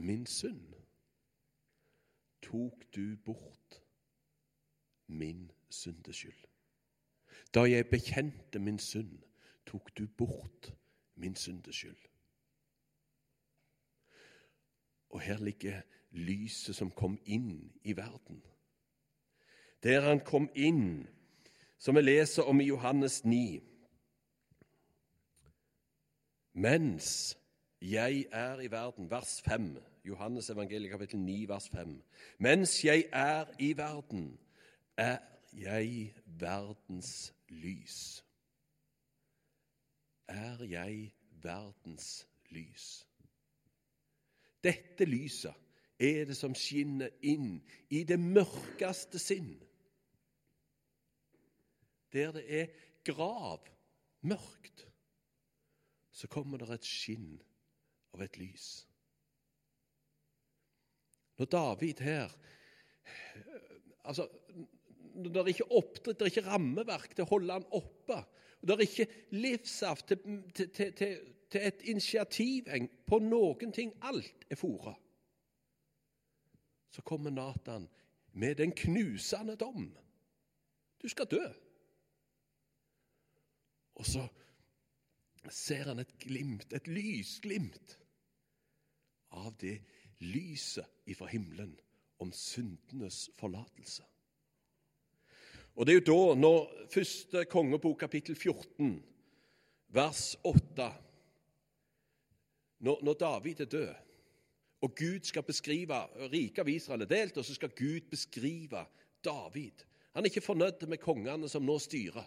min 0.00 0.26
synd, 0.26 0.74
tok 2.42 2.84
du 2.94 3.16
bort 3.16 3.82
min 5.06 5.50
syndeskyld. 5.70 6.44
Da 7.54 7.60
jeg 7.60 7.86
bekjente 7.86 8.58
min 8.58 8.78
synd, 8.78 9.18
tok 9.66 9.98
du 9.98 10.06
bort 10.06 10.74
min 11.14 11.36
syndeskyld. 11.36 11.98
Og 15.08 15.20
her 15.20 15.38
ligger 15.38 15.82
lyset 16.10 16.76
som 16.76 16.90
kom 16.90 17.18
inn 17.24 17.72
i 17.84 17.96
verden. 17.96 18.42
Der 19.82 20.00
han 20.00 20.20
kom 20.20 20.48
inn, 20.54 21.06
som 21.78 21.94
vi 21.94 22.00
leser 22.00 22.42
om 22.42 22.60
i 22.60 22.64
Johannes 22.64 23.24
9. 23.24 23.60
Mens 26.52 27.38
jeg 27.90 28.26
er 28.32 28.60
i 28.60 28.70
verden, 28.70 29.10
vers 29.10 29.42
5, 29.42 29.76
Johannes 30.04 30.50
evangeliet 30.50 30.90
kapittel 30.90 31.18
9, 31.18 31.48
vers 31.48 31.68
5. 31.68 32.02
Mens 32.38 32.84
jeg 32.84 33.04
er 33.12 33.44
i 33.58 33.76
verden, 33.76 34.38
er 34.96 35.18
jeg 35.52 36.14
verdens 36.24 37.34
lys. 37.48 38.24
Er 40.28 40.64
jeg 40.64 41.14
verdens 41.42 42.28
lys? 42.50 43.06
Dette 44.64 45.04
lyset 45.04 45.54
er 45.98 46.24
det 46.24 46.36
som 46.36 46.54
skinner 46.56 47.12
inn 47.22 47.58
i 47.90 48.04
det 48.08 48.16
mørkeste 48.20 49.20
sinn. 49.20 49.58
Der 52.12 52.32
det 52.32 52.44
er 52.48 52.66
grav, 53.04 53.68
mørkt, 54.20 54.88
så 56.10 56.28
kommer 56.32 56.58
det 56.58 56.70
et 56.70 56.88
skinn 56.88 57.42
av 58.14 58.22
et 58.24 58.38
lys. 58.38 58.68
Når 61.38 61.50
David 61.50 62.00
her 62.06 62.34
altså, 64.04 64.28
Det 65.14 65.36
er 65.36 65.50
ikke 65.50 65.72
oppdritt, 65.72 66.18
det 66.18 66.26
er 66.26 66.32
ikke 66.32 66.48
rammeverk 66.48 67.14
til 67.14 67.24
å 67.26 67.30
holde 67.30 67.58
han 67.58 67.66
oppe. 67.74 68.20
Det 68.64 68.74
er 68.74 68.82
ikke 68.82 69.06
livssaft 69.36 70.08
til, 70.10 70.42
til, 70.54 70.70
til, 70.74 70.92
til 71.50 71.66
et 71.68 71.82
initiativ 71.90 72.70
på 73.06 73.18
noen 73.22 73.74
ting. 73.74 73.92
Alt 74.02 74.46
er 74.50 74.58
fora. 74.58 74.94
Så 76.90 77.02
kommer 77.02 77.30
Nathan 77.30 77.88
med 78.32 78.56
den 78.58 78.72
knusende 78.72 79.56
dom. 79.56 79.92
Du 81.02 81.08
skal 81.08 81.30
dø. 81.30 81.44
Og 83.94 84.06
så 84.06 84.26
ser 85.50 85.90
han 85.92 85.98
et 86.02 86.18
glimt, 86.18 86.72
et 86.72 86.88
lysglimt, 86.88 87.98
av 89.34 89.54
det 89.60 89.78
lyset 90.24 91.10
ifra 91.10 91.28
himmelen 91.30 91.74
om 92.22 92.32
syndenes 92.32 93.26
forlatelse. 93.38 94.04
Og 95.74 95.86
Det 95.86 95.92
er 95.94 96.00
jo 96.00 96.06
da, 96.06 96.34
når 96.38 96.86
første 96.90 97.44
kongebok 97.50 97.98
kapittel 98.04 98.36
14, 98.36 99.02
vers 99.94 100.36
8 100.44 100.92
når, 102.84 103.00
når 103.02 103.14
David 103.14 103.60
er 103.60 103.70
død, 103.70 103.94
og 104.84 104.94
Gud 104.96 105.24
skal 105.24 105.42
beskrive 105.42 105.96
Riket 106.32 106.60
av 106.60 106.68
Israel 106.68 107.02
er 107.02 107.10
delt, 107.10 107.36
og 107.40 107.44
så 107.44 107.54
skal 107.56 107.72
Gud 107.72 108.10
beskrive 108.10 108.84
David. 109.24 109.84
Han 110.12 110.24
er 110.24 110.30
ikke 110.30 110.44
fornøyd 110.44 110.84
med 110.86 111.00
kongene 111.02 111.48
som 111.48 111.64
nå 111.64 111.78
styrer. 111.80 112.26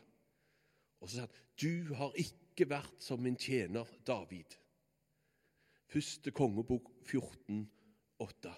Og 1.00 1.10
så 1.10 1.14
sier 1.14 1.28
han, 1.28 1.36
'Du 1.62 1.94
har 1.94 2.12
ikke 2.18 2.70
vært 2.70 2.96
som 3.00 3.22
min 3.22 3.36
tjener 3.36 3.86
David'. 4.08 4.58
Første 5.88 6.32
kongebok 6.32 6.92
14, 7.08 7.72
8. 8.20 8.54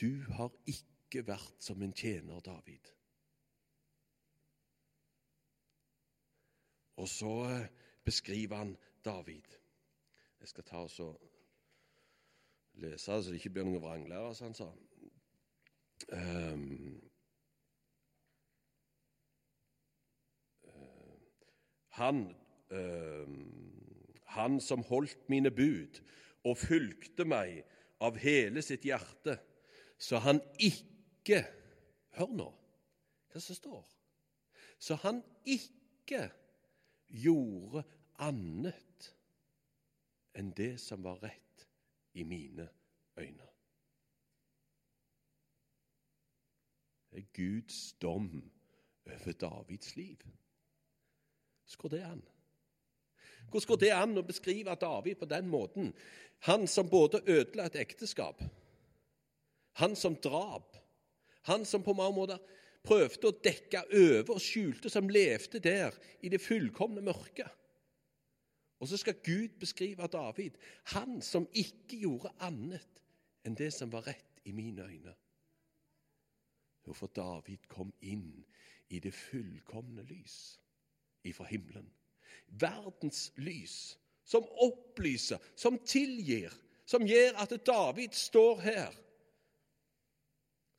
Du 0.00 0.10
har 0.36 0.52
ikke 0.68 1.24
vært 1.26 1.64
som 1.64 1.82
en 1.82 1.92
tjener 1.96 2.40
David. 2.44 2.92
Og 7.00 7.08
så 7.08 7.32
eh, 7.48 7.66
beskriver 8.04 8.56
han 8.56 8.76
David. 9.04 9.56
Jeg 10.40 10.48
skal 10.48 10.64
ta 10.64 10.84
og 10.84 10.90
så 10.90 11.08
lese 12.80 13.22
så 13.22 13.30
det 13.30 13.40
ikke 13.40 13.54
blir 13.56 13.68
noen 13.68 13.82
vranglære, 13.82 14.34
som 14.34 14.50
han 14.50 14.56
sa. 14.56 14.68
Um, 16.16 17.00
han, 22.00 22.22
uh, 22.72 23.26
han 24.36 24.60
som 24.62 24.82
holdt 24.86 25.28
mine 25.32 25.50
bud 25.50 26.00
og 26.46 26.58
fulgte 26.58 27.26
meg 27.28 27.62
av 28.00 28.18
hele 28.20 28.62
sitt 28.64 28.86
hjerte, 28.88 29.36
så 30.00 30.22
han 30.24 30.42
ikke 30.58 31.44
Hør 32.18 32.32
nå 32.34 32.46
hva 33.30 33.38
som 33.38 33.54
står. 33.54 33.84
Så 34.82 34.96
han 35.04 35.20
ikke 35.46 36.24
gjorde 37.06 37.84
annet 38.18 39.10
enn 40.34 40.50
det 40.56 40.72
som 40.82 41.04
var 41.06 41.20
rett 41.22 41.66
i 42.18 42.24
mine 42.26 42.66
øyne. 43.20 43.46
Det 47.10 47.22
er 47.22 47.30
Guds 47.34 47.78
dom 48.02 48.50
over 49.06 49.32
Davids 49.32 49.96
liv. 49.96 50.26
Går 51.78 51.88
det 51.88 52.02
an? 52.06 52.22
Hvordan 53.48 53.68
går 53.68 53.80
det 53.82 53.92
an 53.96 54.18
å 54.20 54.26
beskrive 54.26 54.76
David 54.80 55.16
på 55.20 55.28
den 55.30 55.48
måten? 55.48 55.94
Han 56.46 56.66
som 56.68 56.88
både 56.88 57.22
ødela 57.26 57.66
et 57.66 57.80
ekteskap, 57.80 58.42
han 59.80 59.96
som 59.96 60.16
drap, 60.16 60.76
Han 61.42 61.64
som 61.64 61.82
på 61.82 61.94
mange 61.96 62.14
måter 62.14 62.40
prøvde 62.84 63.28
å 63.28 63.38
dekke 63.44 63.80
over 63.96 64.34
og 64.36 64.42
skjulte, 64.44 64.90
som 64.92 65.08
levde 65.08 65.60
der 65.62 65.96
i 66.20 66.28
det 66.32 66.40
fullkomne 66.40 67.00
mørket. 67.04 67.48
Og 68.80 68.88
så 68.88 68.96
skal 69.00 69.20
Gud 69.24 69.58
beskrive 69.60 70.08
David, 70.08 70.56
han 70.94 71.20
som 71.24 71.48
ikke 71.52 72.00
gjorde 72.00 72.32
annet 72.40 73.02
enn 73.44 73.56
det 73.56 73.70
som 73.76 73.92
var 73.92 74.06
rett 74.08 74.40
i 74.48 74.52
mine 74.56 74.84
øyne. 74.84 75.16
For 76.90 77.12
David 77.14 77.68
kom 77.70 77.92
inn 78.02 78.44
i 78.90 78.98
det 78.98 79.12
fullkomne 79.14 80.02
lys 80.08 80.58
ifra 81.28 81.44
himmelen. 81.46 81.86
Verdens 82.60 83.30
lys 83.36 83.96
som 84.24 84.46
opplyser, 84.62 85.38
som 85.56 85.78
tilgir, 85.86 86.52
som 86.86 87.06
gjør 87.06 87.38
at 87.42 87.54
David 87.66 88.14
står 88.14 88.60
her 88.64 88.98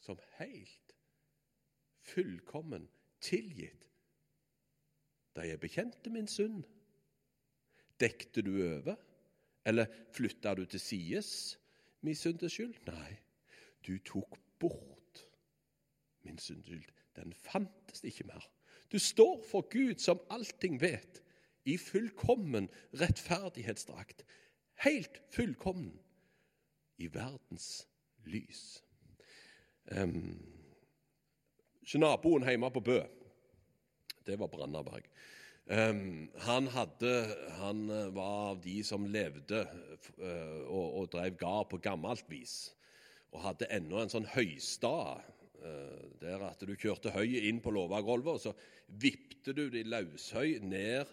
som 0.02 0.20
helt 0.40 0.96
fullkommen 2.12 2.88
tilgitt. 3.24 3.88
Da 5.36 5.46
jeg 5.48 5.62
bekjente 5.64 6.12
min 6.12 6.28
synd, 6.28 6.64
dekte 8.02 8.44
du 8.44 8.56
over? 8.66 8.98
Eller 9.66 9.92
flytta 10.12 10.56
du 10.58 10.66
til 10.66 10.82
sides 10.82 11.58
min 12.02 12.18
syndes 12.18 12.56
skyld? 12.56 12.74
Nei, 12.88 13.14
du 13.86 13.94
tok 14.06 14.40
bort 14.60 15.22
min 16.26 16.40
syndes 16.42 16.72
skyld. 16.72 16.90
Den 17.16 17.34
fantes 17.34 18.04
ikke 18.08 18.26
mer. 18.28 18.48
Du 18.92 19.00
står 19.00 19.44
for 19.48 19.68
Gud, 19.72 20.00
som 20.00 20.20
allting 20.30 20.80
vet, 20.82 21.22
i 21.64 21.78
fullkommen 21.78 22.70
rettferdighetsdrakt. 22.98 24.26
Helt 24.82 25.22
fullkommen 25.30 26.00
i 26.98 27.08
verdens 27.08 27.86
lys. 28.26 28.82
Um, 29.92 30.40
naboen 32.02 32.46
hjemme 32.48 32.72
på 32.72 32.84
Bø, 32.86 33.00
det 34.26 34.38
var 34.40 34.50
Brannaberg. 34.54 35.06
Um, 35.72 36.30
han, 36.46 36.68
hadde, 36.74 37.12
han 37.60 37.86
var 38.16 38.52
av 38.52 38.62
de 38.64 38.82
som 38.84 39.06
levde 39.06 39.62
uh, 40.18 40.62
og, 40.66 40.88
og 41.02 41.12
drev 41.14 41.38
gard 41.40 41.70
på 41.72 41.82
gammelt 41.84 42.26
vis. 42.32 42.74
Og 43.32 43.46
hadde 43.46 43.70
ennå 43.72 44.02
en 44.02 44.12
sånn 44.12 44.28
høystad 44.34 45.22
uh, 45.62 46.06
der 46.22 46.44
at 46.50 46.66
du 46.66 46.74
kjørte 46.76 47.14
høyet 47.16 47.48
inn 47.48 47.62
på 47.64 47.74
låvegulvet, 47.74 48.34
og 48.34 48.42
så 48.42 48.56
vippte 49.02 49.54
du 49.56 49.68
det 49.72 49.86
i 49.86 49.90
løshøy 49.90 50.60
ned 50.66 51.10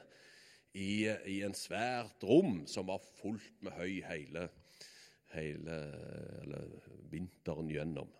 i, 0.78 0.92
i 1.26 1.40
en 1.46 1.56
svært 1.56 2.22
rom 2.26 2.62
som 2.70 2.86
var 2.88 3.02
fullt 3.18 3.58
med 3.66 3.74
høy 3.78 3.98
hele, 4.06 4.46
hele 5.34 5.80
vinteren 7.10 7.70
gjennom. 7.72 8.10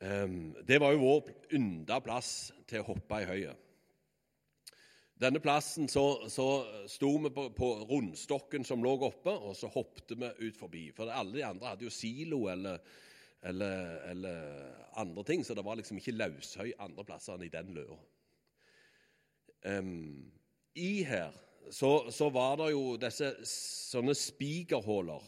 Um, 0.00 0.54
det 0.64 0.78
var 0.80 0.94
jo 0.94 1.02
vår 1.04 1.32
ynda 1.56 1.98
plass 2.04 2.50
til 2.68 2.80
å 2.80 2.92
hoppe 2.92 3.20
i 3.20 3.28
høyet. 3.28 3.66
Denne 5.20 5.42
plassen 5.44 5.90
så, 5.92 6.24
så 6.32 6.46
sto 6.88 7.10
vi 7.20 7.28
på, 7.36 7.50
på, 7.52 7.66
rundstokken 7.90 8.64
som 8.64 8.80
lå 8.80 8.94
oppe, 9.04 9.34
og 9.34 9.52
så 9.56 9.68
hoppet 9.68 10.14
vi 10.16 10.30
ut 10.46 10.56
forbi. 10.56 10.86
For 10.96 11.12
alle 11.12 11.36
de 11.36 11.44
andre 11.44 11.74
hadde 11.74 11.84
jo 11.84 11.92
silo 11.92 12.46
eller, 12.48 12.80
eller, 13.44 13.98
eller 14.08 14.70
andre 15.02 15.26
ting, 15.28 15.44
så 15.44 15.56
det 15.56 15.66
var 15.66 15.76
liksom 15.76 16.00
ikke 16.00 16.16
løshøy 16.16 16.72
andre 16.80 17.04
plasser 17.04 17.36
enn 17.36 17.44
i 17.44 17.52
den 17.52 17.76
løa. 17.76 17.98
Um, 19.68 20.32
I 20.74 21.02
her 21.06 21.34
så, 21.70 22.10
så, 22.10 22.30
var 22.30 22.56
det 22.58 22.72
jo 22.72 22.96
disse 22.98 23.30
sånne 23.46 24.14
spikerhuller. 24.18 25.22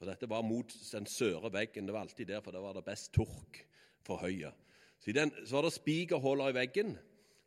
For 0.00 0.08
dette 0.08 0.28
var 0.30 0.44
mot 0.46 0.72
den 0.72 1.08
søre 1.08 1.50
veggen. 1.52 1.86
Det 1.88 1.94
var 1.94 2.06
alltid 2.06 2.30
der, 2.32 2.40
for 2.44 2.56
der 2.56 2.64
var 2.64 2.76
det 2.76 2.86
best 2.86 3.12
tork 3.12 3.60
for 4.06 4.22
høye. 4.22 4.52
Så, 5.00 5.12
den, 5.16 5.32
så 5.44 5.58
var 5.58 5.68
det 5.68 5.74
spikerhuller 5.76 6.52
i 6.52 6.56
veggen. 6.56 6.94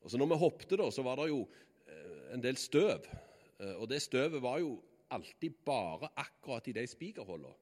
Og 0.03 0.11
så 0.11 0.19
når 0.19 0.33
vi 0.33 0.39
hoppet, 0.43 0.75
da, 0.77 0.89
så 0.93 1.05
var 1.05 1.21
det 1.21 1.31
jo 1.31 1.41
eh, 1.89 2.35
en 2.35 2.43
del 2.43 2.59
støv. 2.59 3.09
Eh, 3.57 3.73
og 3.73 3.87
det 3.89 4.03
støvet 4.05 4.41
var 4.43 4.61
jo 4.61 4.75
alltid 5.13 5.57
bare 5.65 6.11
akkurat 6.21 6.69
i 6.69 6.77
de 6.77 6.85
spikerhullene. 6.89 7.57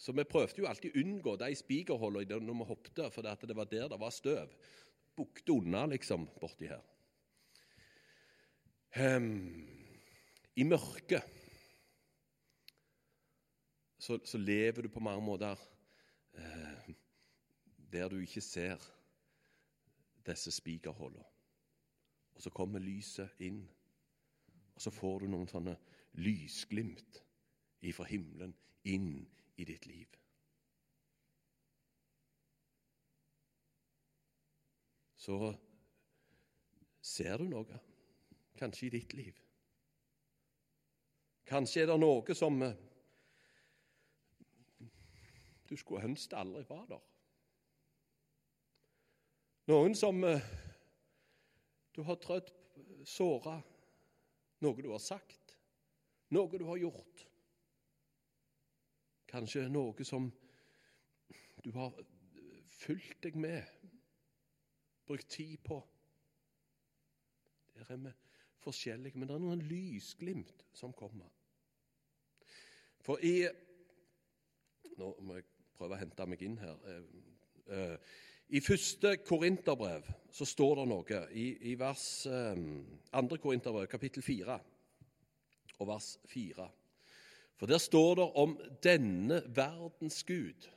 Så 0.00 0.12
vi 0.16 0.24
prøvde 0.24 0.62
jo 0.62 0.68
alltid 0.68 0.94
å 0.94 1.00
unngå 1.02 1.34
de 1.40 1.50
spikerhullene 1.56 2.40
når 2.40 2.62
vi 2.62 2.68
hoppet, 2.70 3.02
for 3.12 3.24
det 3.24 3.56
var 3.56 3.68
der 3.68 3.88
det 3.92 4.00
var 4.00 4.12
støv. 4.12 4.52
Bukte 5.16 5.52
unna, 5.52 5.84
liksom, 5.92 6.24
borti 6.40 6.70
her. 6.70 6.80
Um, 8.96 9.66
I 10.56 10.64
mørket 10.66 11.22
så, 13.98 14.18
så, 14.24 14.38
lever 14.38 14.82
du 14.82 14.88
på 14.88 15.00
mange 15.00 15.22
måter 15.22 15.60
uh, 16.34 16.90
der 17.92 18.08
du 18.08 18.18
ikke 18.18 18.40
ser 18.40 18.82
disse 20.26 20.50
spikerhullene. 20.50 21.24
Og 22.34 22.42
så 22.42 22.50
kommer 22.50 22.78
lyset 22.78 23.30
inn, 23.38 23.68
og 24.74 24.82
så 24.82 24.90
får 24.90 25.18
du 25.18 25.26
noen 25.30 25.48
sånne 25.48 25.76
lysglimt 26.18 27.20
ifra 27.86 28.06
himmelen 28.10 28.54
inn 28.84 29.12
i 29.56 29.66
ditt 29.68 29.86
liv. 29.86 30.18
Så 35.20 35.52
ser 37.04 37.36
du 37.36 37.44
noe, 37.50 37.80
kanskje 38.60 38.86
i 38.86 38.92
ditt 38.98 39.14
liv. 39.16 39.36
Kanskje 41.48 41.82
er 41.82 41.90
det 41.90 41.96
noe 41.98 42.36
som 42.36 42.60
eh, 42.62 42.76
du 45.70 45.76
skulle 45.78 46.04
ønske 46.10 46.36
aldri 46.36 46.62
var 46.68 46.84
der. 46.90 47.02
Noen 49.70 49.96
som 49.98 50.20
eh, 50.28 50.46
du 51.96 52.02
har 52.06 52.20
trødd 52.22 52.52
såra 53.08 53.56
noe 54.60 54.84
du 54.84 54.90
har 54.92 55.02
sagt, 55.02 55.56
noe 56.36 56.58
du 56.58 56.66
har 56.68 56.78
gjort. 56.78 57.26
Kanskje 59.30 59.68
noe 59.72 60.04
som 60.04 60.28
du 61.64 61.70
har 61.76 61.96
fulgt 62.80 63.22
deg 63.24 63.38
med, 63.40 63.64
brukt 65.06 65.30
tid 65.32 65.56
på. 65.64 65.80
Der 67.74 67.94
er 67.94 68.02
vi 68.04 68.29
forskjellige, 68.64 69.18
men 69.18 69.28
det 69.28 69.36
er 69.36 69.44
noen 69.44 69.64
lysglimt 69.68 70.64
som 70.76 70.94
kommer. 70.96 71.28
For 73.04 73.22
i 73.24 73.48
Nå 75.00 75.14
må 75.24 75.38
jeg 75.38 75.46
prøve 75.78 75.96
å 75.96 76.00
hente 76.00 76.24
meg 76.28 76.42
inn 76.44 76.58
her. 76.60 76.76
Eh, 76.92 77.04
eh, 77.72 78.16
i 78.52 78.60
første 78.60 79.14
Korinterbrev 79.24 80.04
så 80.34 80.44
står 80.44 80.74
det 80.80 80.84
noe 80.90 81.20
i, 81.32 81.46
i 81.70 81.76
vers 81.80 82.02
eh, 82.28 82.58
andre 83.16 83.38
Korinterbrev, 83.40 83.86
kapittel 83.88 84.24
4, 84.26 84.58
og 85.78 85.88
vers 85.88 86.10
4. 86.28 86.66
For 87.56 87.70
der 87.70 87.80
står 87.80 88.14
det 88.18 88.28
om 88.42 88.54
denne 88.84 89.40
verdens 89.56 90.20
Gud, 90.28 90.68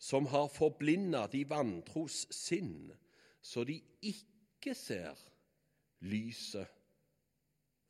som 0.00 0.28
har 0.32 0.52
forblinda 0.52 1.26
de 1.32 1.46
vantros 1.48 2.26
sinn, 2.32 2.90
så 3.40 3.64
de 3.68 3.78
ikke 4.04 4.74
ser 4.76 5.16
lyset 6.00 6.66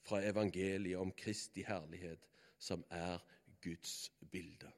fra 0.02 0.22
evangeliet 0.26 0.98
om 0.98 1.12
Kristi 1.12 1.62
herlighet, 1.66 2.26
som 2.58 2.84
er 2.90 3.18
Guds 3.62 4.12
bilde. 4.30 4.72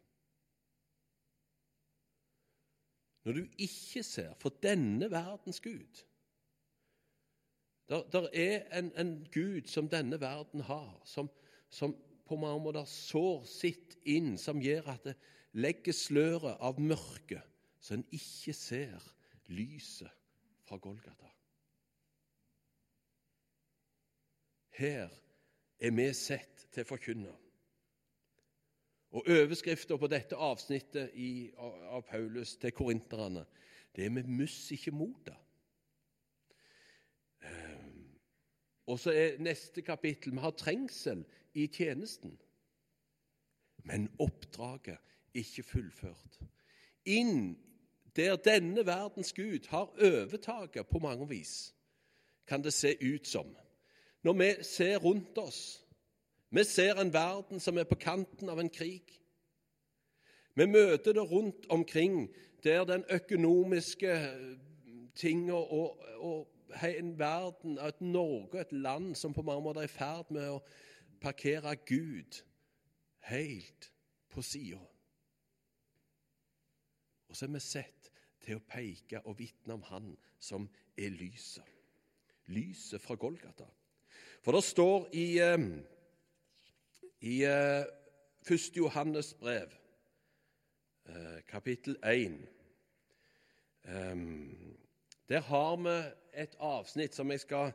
når 3.24 3.32
du 3.32 3.44
ikke 3.58 4.02
ser 4.02 4.34
for 4.40 4.54
denne 4.62 5.10
verdens 5.10 5.60
Gud 5.60 6.04
Der, 7.88 8.28
er 8.32 8.78
en, 8.78 8.92
en, 8.98 9.28
Gud 9.34 9.66
som 9.68 9.88
denne 9.88 10.20
verden 10.20 10.60
har, 10.60 11.02
som, 11.04 11.30
som 11.68 11.96
på 12.24 12.36
mange 12.36 12.62
måter 12.64 12.86
sår 12.88 13.42
sitt 13.44 13.98
inn, 14.08 14.38
som 14.40 14.62
gjør 14.62 14.88
at 14.94 15.04
det 15.04 15.14
legger 15.52 15.92
sløret 15.92 16.56
av 16.64 16.80
mørket, 16.80 17.42
så 17.82 17.98
en 17.98 18.06
ikke 18.08 18.54
ser 18.56 19.10
lyset 19.52 20.08
fra 20.64 20.78
Golgata. 20.80 21.28
Her 24.72 25.08
er 25.80 25.90
vi 25.90 26.12
sett 26.16 26.66
til 26.72 26.84
å 26.84 26.88
forkynne. 26.88 27.32
Og 29.12 29.28
Overskriften 29.28 29.98
på 30.00 30.08
dette 30.08 30.38
avsnittet 30.40 31.12
i, 31.20 31.50
av 31.58 32.06
Paulus 32.08 32.56
til 32.56 32.72
korinterne 32.72 33.44
det 33.96 34.04
er 34.04 34.10
'Vi 34.10 34.22
muss 34.22 34.70
ikke. 34.70 34.90
Um, 37.42 38.18
og 38.86 38.98
så 38.98 39.10
er 39.10 39.38
neste 39.38 39.82
kapittel 39.82 40.32
'Vi 40.32 40.38
har 40.38 40.50
trengsel 40.50 41.24
i 41.54 41.66
tjenesten'. 41.66 42.38
Men 43.84 44.10
oppdraget 44.18 44.98
ikke 45.34 45.62
fullført. 45.62 46.40
Inn 47.04 47.58
der 48.16 48.36
denne 48.36 48.86
verdens 48.86 49.32
Gud 49.32 49.68
har 49.68 49.94
overtaket 50.02 50.86
på 50.88 50.98
mange 50.98 51.28
vis, 51.28 51.74
kan 52.46 52.64
det 52.64 52.72
se 52.72 53.14
ut 53.14 53.26
som. 53.26 53.56
Når 54.22 54.32
vi 54.38 54.50
ser 54.64 54.98
rundt 55.02 55.38
oss 55.38 55.82
vi 56.54 56.64
ser 56.64 57.00
en 57.00 57.12
verden 57.12 57.60
som 57.60 57.78
er 57.78 57.88
på 57.88 57.96
kanten 57.96 58.50
av 58.52 58.58
en 58.60 58.68
krig. 58.70 59.08
Vi 60.54 60.66
møter 60.68 61.16
det 61.16 61.24
rundt 61.30 61.64
omkring 61.72 62.26
der 62.64 62.84
den 62.84 63.06
økonomiske 63.08 64.12
tinga 65.16 65.56
og, 65.56 66.04
og 66.18 66.76
en 66.84 67.14
verden, 67.18 67.78
et 67.78 68.00
Norge, 68.00 68.60
et 68.60 68.72
land 68.72 69.14
som 69.14 69.32
på 69.32 69.42
mange 69.42 69.64
måter 69.64 69.80
er 69.80 69.88
i 69.88 69.94
ferd 69.96 70.28
med 70.28 70.50
å 70.52 70.60
parkere 71.24 71.72
Gud 71.88 72.42
helt 73.32 73.88
på 74.28 74.44
sida. 74.44 74.80
Og 77.32 77.36
så 77.36 77.48
er 77.48 77.56
vi 77.56 77.64
sett 77.64 78.12
til 78.44 78.60
å 78.60 78.66
peke 78.68 79.24
og 79.24 79.38
vitne 79.40 79.80
om 79.80 79.88
Han 79.88 80.16
som 80.36 80.68
er 81.00 81.16
lyset. 81.16 81.64
Lyset 82.52 83.00
fra 83.00 83.16
Golgata. 83.16 83.64
For 84.42 84.52
det 84.52 84.64
står 84.66 85.04
i, 85.14 85.38
eh, 85.38 85.58
i 87.20 87.44
1. 87.44 87.46
Eh, 88.50 88.76
Johannes 88.76 89.34
brev, 89.34 89.68
eh, 91.08 91.42
kapittel 91.48 91.96
1 92.02 92.48
Der 95.28 95.40
har 95.40 95.76
vi 95.76 96.12
et 96.34 96.56
avsnitt 96.60 97.14
som 97.14 97.30
jeg 97.30 97.40
skal 97.40 97.72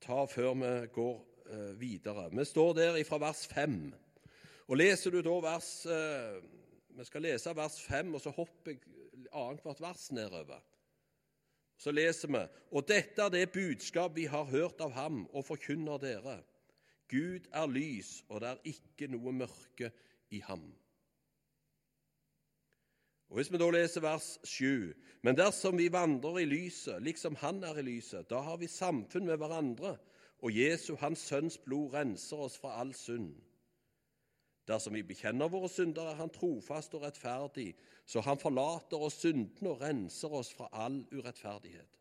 ta 0.00 0.26
før 0.26 0.54
vi 0.54 0.86
går 0.86 1.74
videre. 1.74 2.30
Vi 2.30 2.44
står 2.44 2.72
der 2.72 3.04
fra 3.04 3.18
vers 3.18 3.46
5. 3.46 3.94
Og 4.68 4.76
Leser 4.76 5.10
du 5.10 5.22
da 5.22 5.40
vers 5.40 5.86
Vi 6.88 7.04
skal 7.04 7.22
lese 7.22 7.56
vers 7.56 7.80
5, 7.80 8.14
og 8.14 8.20
så 8.20 8.30
hopper 8.30 8.70
jeg 8.70 8.80
annethvert 9.32 9.80
vers 9.80 10.12
nedover. 10.12 10.60
Så 11.76 11.90
leser 11.90 12.30
vi 12.30 12.42
Og 12.70 12.88
dette 12.88 13.22
er 13.22 13.30
det 13.30 13.52
budskap 13.52 14.16
vi 14.16 14.24
har 14.30 14.44
hørt 14.44 14.80
av 14.80 14.92
ham 14.92 15.24
og 15.32 15.44
forkynner 15.44 15.98
dere. 15.98 16.40
Gud 17.08 17.46
er 17.52 17.66
lys, 17.68 18.24
og 18.28 18.40
det 18.40 18.48
er 18.48 18.72
ikke 18.74 19.10
noe 19.12 19.32
mørke 19.32 19.90
i 20.30 20.40
ham. 20.40 20.64
Og 23.28 23.38
Hvis 23.38 23.52
vi 23.52 23.58
da 23.58 23.68
leser 23.70 24.00
vers 24.00 24.38
7.: 24.44 24.94
Men 25.22 25.36
dersom 25.36 25.78
vi 25.78 25.92
vandrer 25.92 26.38
i 26.38 26.44
lyset, 26.44 27.02
liksom 27.02 27.34
Han 27.36 27.64
er 27.64 27.78
i 27.78 27.82
lyset, 27.82 28.30
da 28.30 28.40
har 28.40 28.56
vi 28.56 28.66
samfunn 28.66 29.26
med 29.26 29.36
hverandre, 29.36 29.96
og 30.38 30.56
Jesu, 30.56 30.94
Hans 30.96 31.18
Sønns 31.18 31.58
blod, 31.58 31.94
renser 31.94 32.36
oss 32.36 32.58
fra 32.58 32.80
all 32.80 32.94
synd. 32.94 33.34
Dersom 34.68 34.96
vi 34.96 35.04
bekjenner 35.04 35.50
våre 35.52 35.68
synder, 35.68 36.08
er 36.08 36.20
Han 36.22 36.32
trofast 36.32 36.94
og 36.96 37.04
rettferdig, 37.04 37.74
så 38.06 38.22
Han 38.24 38.40
forlater 38.40 39.00
oss 39.00 39.20
syndene 39.20 39.74
og 39.74 39.82
renser 39.84 40.32
oss 40.32 40.52
fra 40.56 40.70
all 40.72 41.02
urettferdighet. 41.12 42.00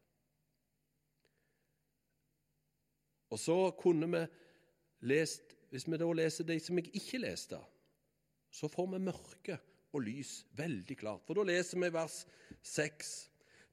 Og 3.34 3.42
så 3.42 3.58
kunne 3.80 4.08
vi 4.14 4.24
lest 5.10 5.58
Hvis 5.74 5.88
vi 5.90 5.98
da 5.98 6.06
leser 6.14 6.46
de 6.46 6.60
som 6.62 6.78
jeg 6.78 6.92
ikke 6.94 7.18
leste, 7.18 7.58
så 8.54 8.68
får 8.70 8.92
vi 8.92 9.00
mørke 9.02 9.56
og 9.90 10.04
lys 10.06 10.44
veldig 10.54 10.98
klart. 11.00 11.24
For 11.26 11.34
da 11.34 11.48
leser 11.50 11.82
vi 11.82 11.90
vers 11.96 12.20
6. 12.62 13.14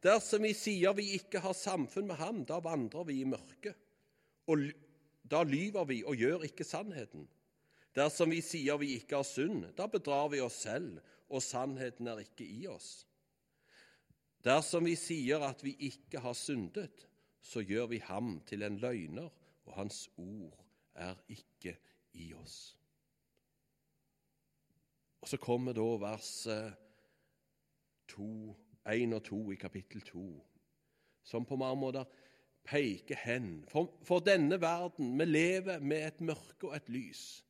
Dersom 0.01 0.47
vi 0.47 0.55
sier 0.57 0.97
vi 0.97 1.11
ikke 1.19 1.43
har 1.45 1.53
samfunn 1.53 2.09
med 2.09 2.17
Ham, 2.17 2.41
da 2.49 2.57
vandrer 2.65 3.05
vi 3.05 3.19
i 3.21 3.29
mørket. 3.29 3.77
Og 4.49 4.65
da 5.29 5.43
lyver 5.45 5.85
vi 5.93 6.01
og 6.09 6.17
gjør 6.17 6.47
ikke 6.49 6.65
sannheten. 6.65 7.29
Dersom 7.97 8.31
vi 8.31 8.41
sier 8.45 8.79
vi 8.79 8.95
ikke 9.01 9.19
har 9.19 9.27
synd, 9.27 9.65
da 9.75 9.89
bedrar 9.91 10.29
vi 10.31 10.41
oss 10.45 10.61
selv, 10.67 11.01
og 11.31 11.43
sannheten 11.43 12.07
er 12.11 12.23
ikke 12.23 12.47
i 12.47 12.67
oss. 12.71 13.07
Dersom 14.47 14.87
vi 14.87 14.95
sier 14.97 15.43
at 15.45 15.65
vi 15.65 15.75
ikke 15.91 16.23
har 16.23 16.37
syndet, 16.39 17.07
så 17.43 17.61
gjør 17.65 17.87
vi 17.93 17.99
ham 18.05 18.41
til 18.47 18.63
en 18.63 18.79
løgner, 18.81 19.31
og 19.67 19.75
hans 19.75 20.09
ord 20.17 20.55
er 20.95 21.19
ikke 21.29 21.77
i 22.15 22.33
oss. 22.35 22.77
Og 25.21 25.29
så 25.29 25.37
kommer 25.37 25.77
da 25.77 25.85
vers 26.01 26.47
1 26.47 26.73
og 29.15 29.23
2 29.25 29.53
i 29.53 29.61
kapittel 29.61 30.01
2, 30.01 30.25
som 31.23 31.45
på 31.45 31.57
mange 31.61 31.81
måter 31.81 32.05
peker 32.65 33.19
hen. 33.27 33.65
For, 33.69 33.93
for 34.03 34.25
denne 34.25 34.61
verden, 34.61 35.19
vi 35.19 35.25
lever 35.25 35.79
med 35.85 36.07
et 36.07 36.21
mørke 36.25 36.71
og 36.71 36.77
et 36.77 36.89
lys 36.89 37.45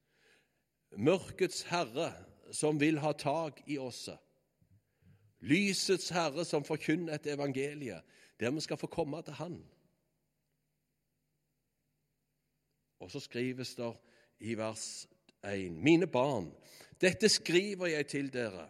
mørkets 0.96 1.62
herre 1.70 2.12
som 2.52 2.80
vil 2.80 2.98
ha 2.98 3.12
tak 3.12 3.62
i 3.66 3.78
oss. 3.78 4.08
Lysets 5.40 6.10
herre 6.14 6.44
som 6.44 6.64
forkynner 6.64 7.16
et 7.16 7.30
evangelie 7.30 8.00
der 8.40 8.50
vi 8.50 8.60
skal 8.60 8.76
få 8.80 8.86
komme 8.86 9.22
til 9.22 9.36
Han. 9.36 9.60
Og 13.00 13.10
så 13.10 13.20
skrives 13.20 13.74
det 13.74 13.92
i 14.40 14.54
vers 14.54 15.08
1.: 15.44 15.72
Mine 15.72 16.06
barn, 16.06 16.54
dette 17.00 17.28
skriver 17.28 17.86
jeg 17.86 18.06
til 18.06 18.32
dere 18.32 18.68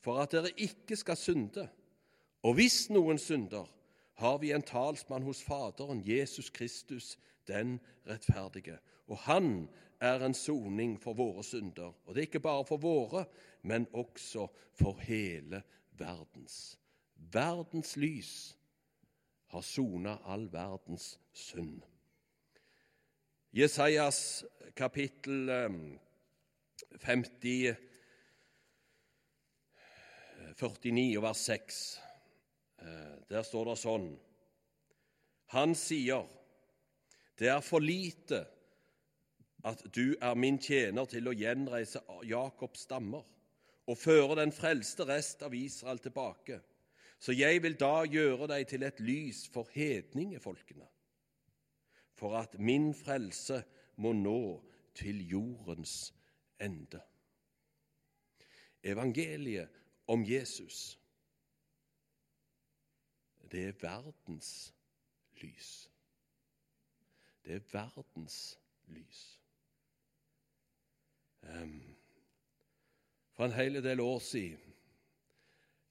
for 0.00 0.22
at 0.22 0.32
dere 0.32 0.50
ikke 0.56 0.96
skal 0.96 1.16
synde. 1.16 1.68
Og 2.42 2.54
hvis 2.54 2.90
noen 2.90 3.18
synder, 3.18 3.66
har 4.14 4.38
vi 4.38 4.52
en 4.52 4.62
talsmann 4.62 5.26
hos 5.26 5.42
Faderen, 5.42 6.02
Jesus 6.06 6.50
Kristus, 6.50 7.18
den 7.48 7.80
rettferdige. 8.06 8.78
Og 9.06 9.18
han 9.18 9.68
er 10.00 10.24
en 10.24 10.34
soning 10.34 10.96
for 11.00 11.16
våre 11.16 11.44
synder. 11.44 11.94
Og 12.04 12.14
det 12.14 12.22
er 12.22 12.28
ikke 12.30 12.44
bare 12.44 12.64
for 12.68 12.80
våre, 12.80 13.24
men 13.62 13.86
også 13.92 14.46
for 14.76 15.00
hele 15.06 15.62
verdens. 15.98 16.78
Verdens 17.16 17.96
lys 17.96 18.56
har 19.52 19.64
sona 19.64 20.18
all 20.24 20.48
verdens 20.52 21.16
synd. 21.32 21.80
Jesajas 23.56 24.44
kapittel 24.76 25.48
50, 27.00 27.68
eh, 27.68 27.76
49 30.56 31.16
og 31.16 31.22
vers 31.24 31.46
6. 31.48 32.00
Eh, 32.82 33.14
der 33.30 33.42
står 33.42 33.70
det 33.70 33.78
sånn 33.80 34.18
Han 35.54 35.74
sier, 35.74 36.26
'Det 37.38 37.48
er 37.48 37.60
for 37.60 37.78
lite' 37.78 38.55
at 39.66 39.82
du 39.94 40.14
er 40.20 40.34
min 40.38 40.58
tjener 40.62 41.08
til 41.10 41.26
å 41.26 41.34
gjenreise 41.34 42.02
Jakobs 42.28 42.84
stammer 42.86 43.24
og 43.86 43.98
føre 43.98 44.36
den 44.38 44.52
frelste 44.54 45.06
rest 45.08 45.42
av 45.46 45.54
Israel 45.54 45.98
tilbake. 46.02 46.60
Så 47.18 47.34
jeg 47.34 47.62
vil 47.64 47.78
da 47.80 48.04
gjøre 48.06 48.48
deg 48.50 48.66
til 48.70 48.84
et 48.86 49.00
lys 49.00 49.46
for 49.50 49.70
hedningefolkene, 49.72 50.86
for 52.14 52.36
at 52.38 52.58
min 52.58 52.92
frelse 52.94 53.62
må 53.96 54.12
nå 54.12 54.40
til 54.96 55.22
jordens 55.28 56.12
ende. 56.62 57.00
Evangeliet 58.82 59.82
om 60.06 60.22
Jesus, 60.24 60.98
det 63.50 63.64
er 63.68 63.80
verdens 63.80 64.52
lys. 65.42 65.90
Det 67.44 67.54
er 67.54 67.66
verdens 67.72 68.58
lys. 68.86 69.40
For 73.36 73.44
en 73.44 73.52
hel 73.52 73.82
del 73.84 74.00
år 74.00 74.18
siden 74.18 74.74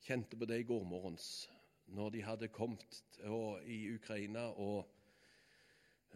kjente 0.06 0.38
på 0.38 0.46
det 0.46 0.60
i 0.60 0.68
går 0.68 0.84
morgens 0.84 1.50
når 1.86 2.10
de 2.10 2.22
hadde 2.26 2.48
kommet 2.54 3.20
i 3.66 3.80
Ukraina 3.94 4.50
og 4.50 4.92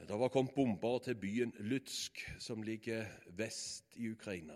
det 0.07 0.19
var 0.19 0.27
kommet 0.27 0.53
bomber 0.55 0.99
til 0.99 1.15
byen 1.15 1.53
Lutsk, 1.59 2.21
som 2.39 2.61
ligger 2.63 3.05
vest 3.35 3.95
i 3.95 4.11
Ukraina. 4.11 4.53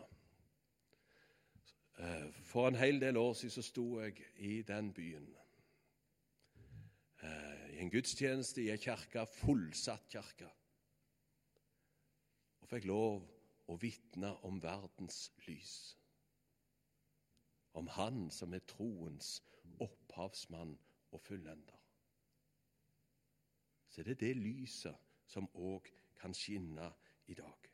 Eh, 2.00 2.34
for 2.44 2.68
en 2.68 2.76
hel 2.76 3.02
del 3.02 3.18
år 3.18 3.34
siden 3.34 3.52
så 3.52 3.62
sto 3.62 4.00
jeg 4.02 4.22
i 4.38 4.62
den 4.62 4.94
byen. 4.94 5.36
Eh, 7.24 7.76
I 7.76 7.80
en 7.80 7.92
gudstjeneste 7.92 8.64
i 8.64 8.70
ei 8.70 8.78
kirke, 8.78 9.26
fullsatt 9.26 10.08
kirke. 10.10 10.50
Og 12.62 12.70
fikk 12.70 12.86
lov 12.86 13.22
og 13.68 13.82
vitne 13.82 14.36
om 14.44 14.62
verdens 14.64 15.34
lys. 15.48 15.98
Om 17.74 17.88
Han 17.88 18.30
som 18.32 18.54
er 18.54 18.66
troens 18.68 19.44
opphavsmann 19.82 20.78
og 21.12 21.22
fullender. 21.22 21.80
Så 23.90 24.04
det 24.04 24.12
er 24.12 24.26
det 24.26 24.38
lyset 24.38 24.98
som 25.30 25.50
òg 25.54 25.90
kan 26.18 26.34
skinne 26.34 26.92
i 27.28 27.34
dag. 27.38 27.73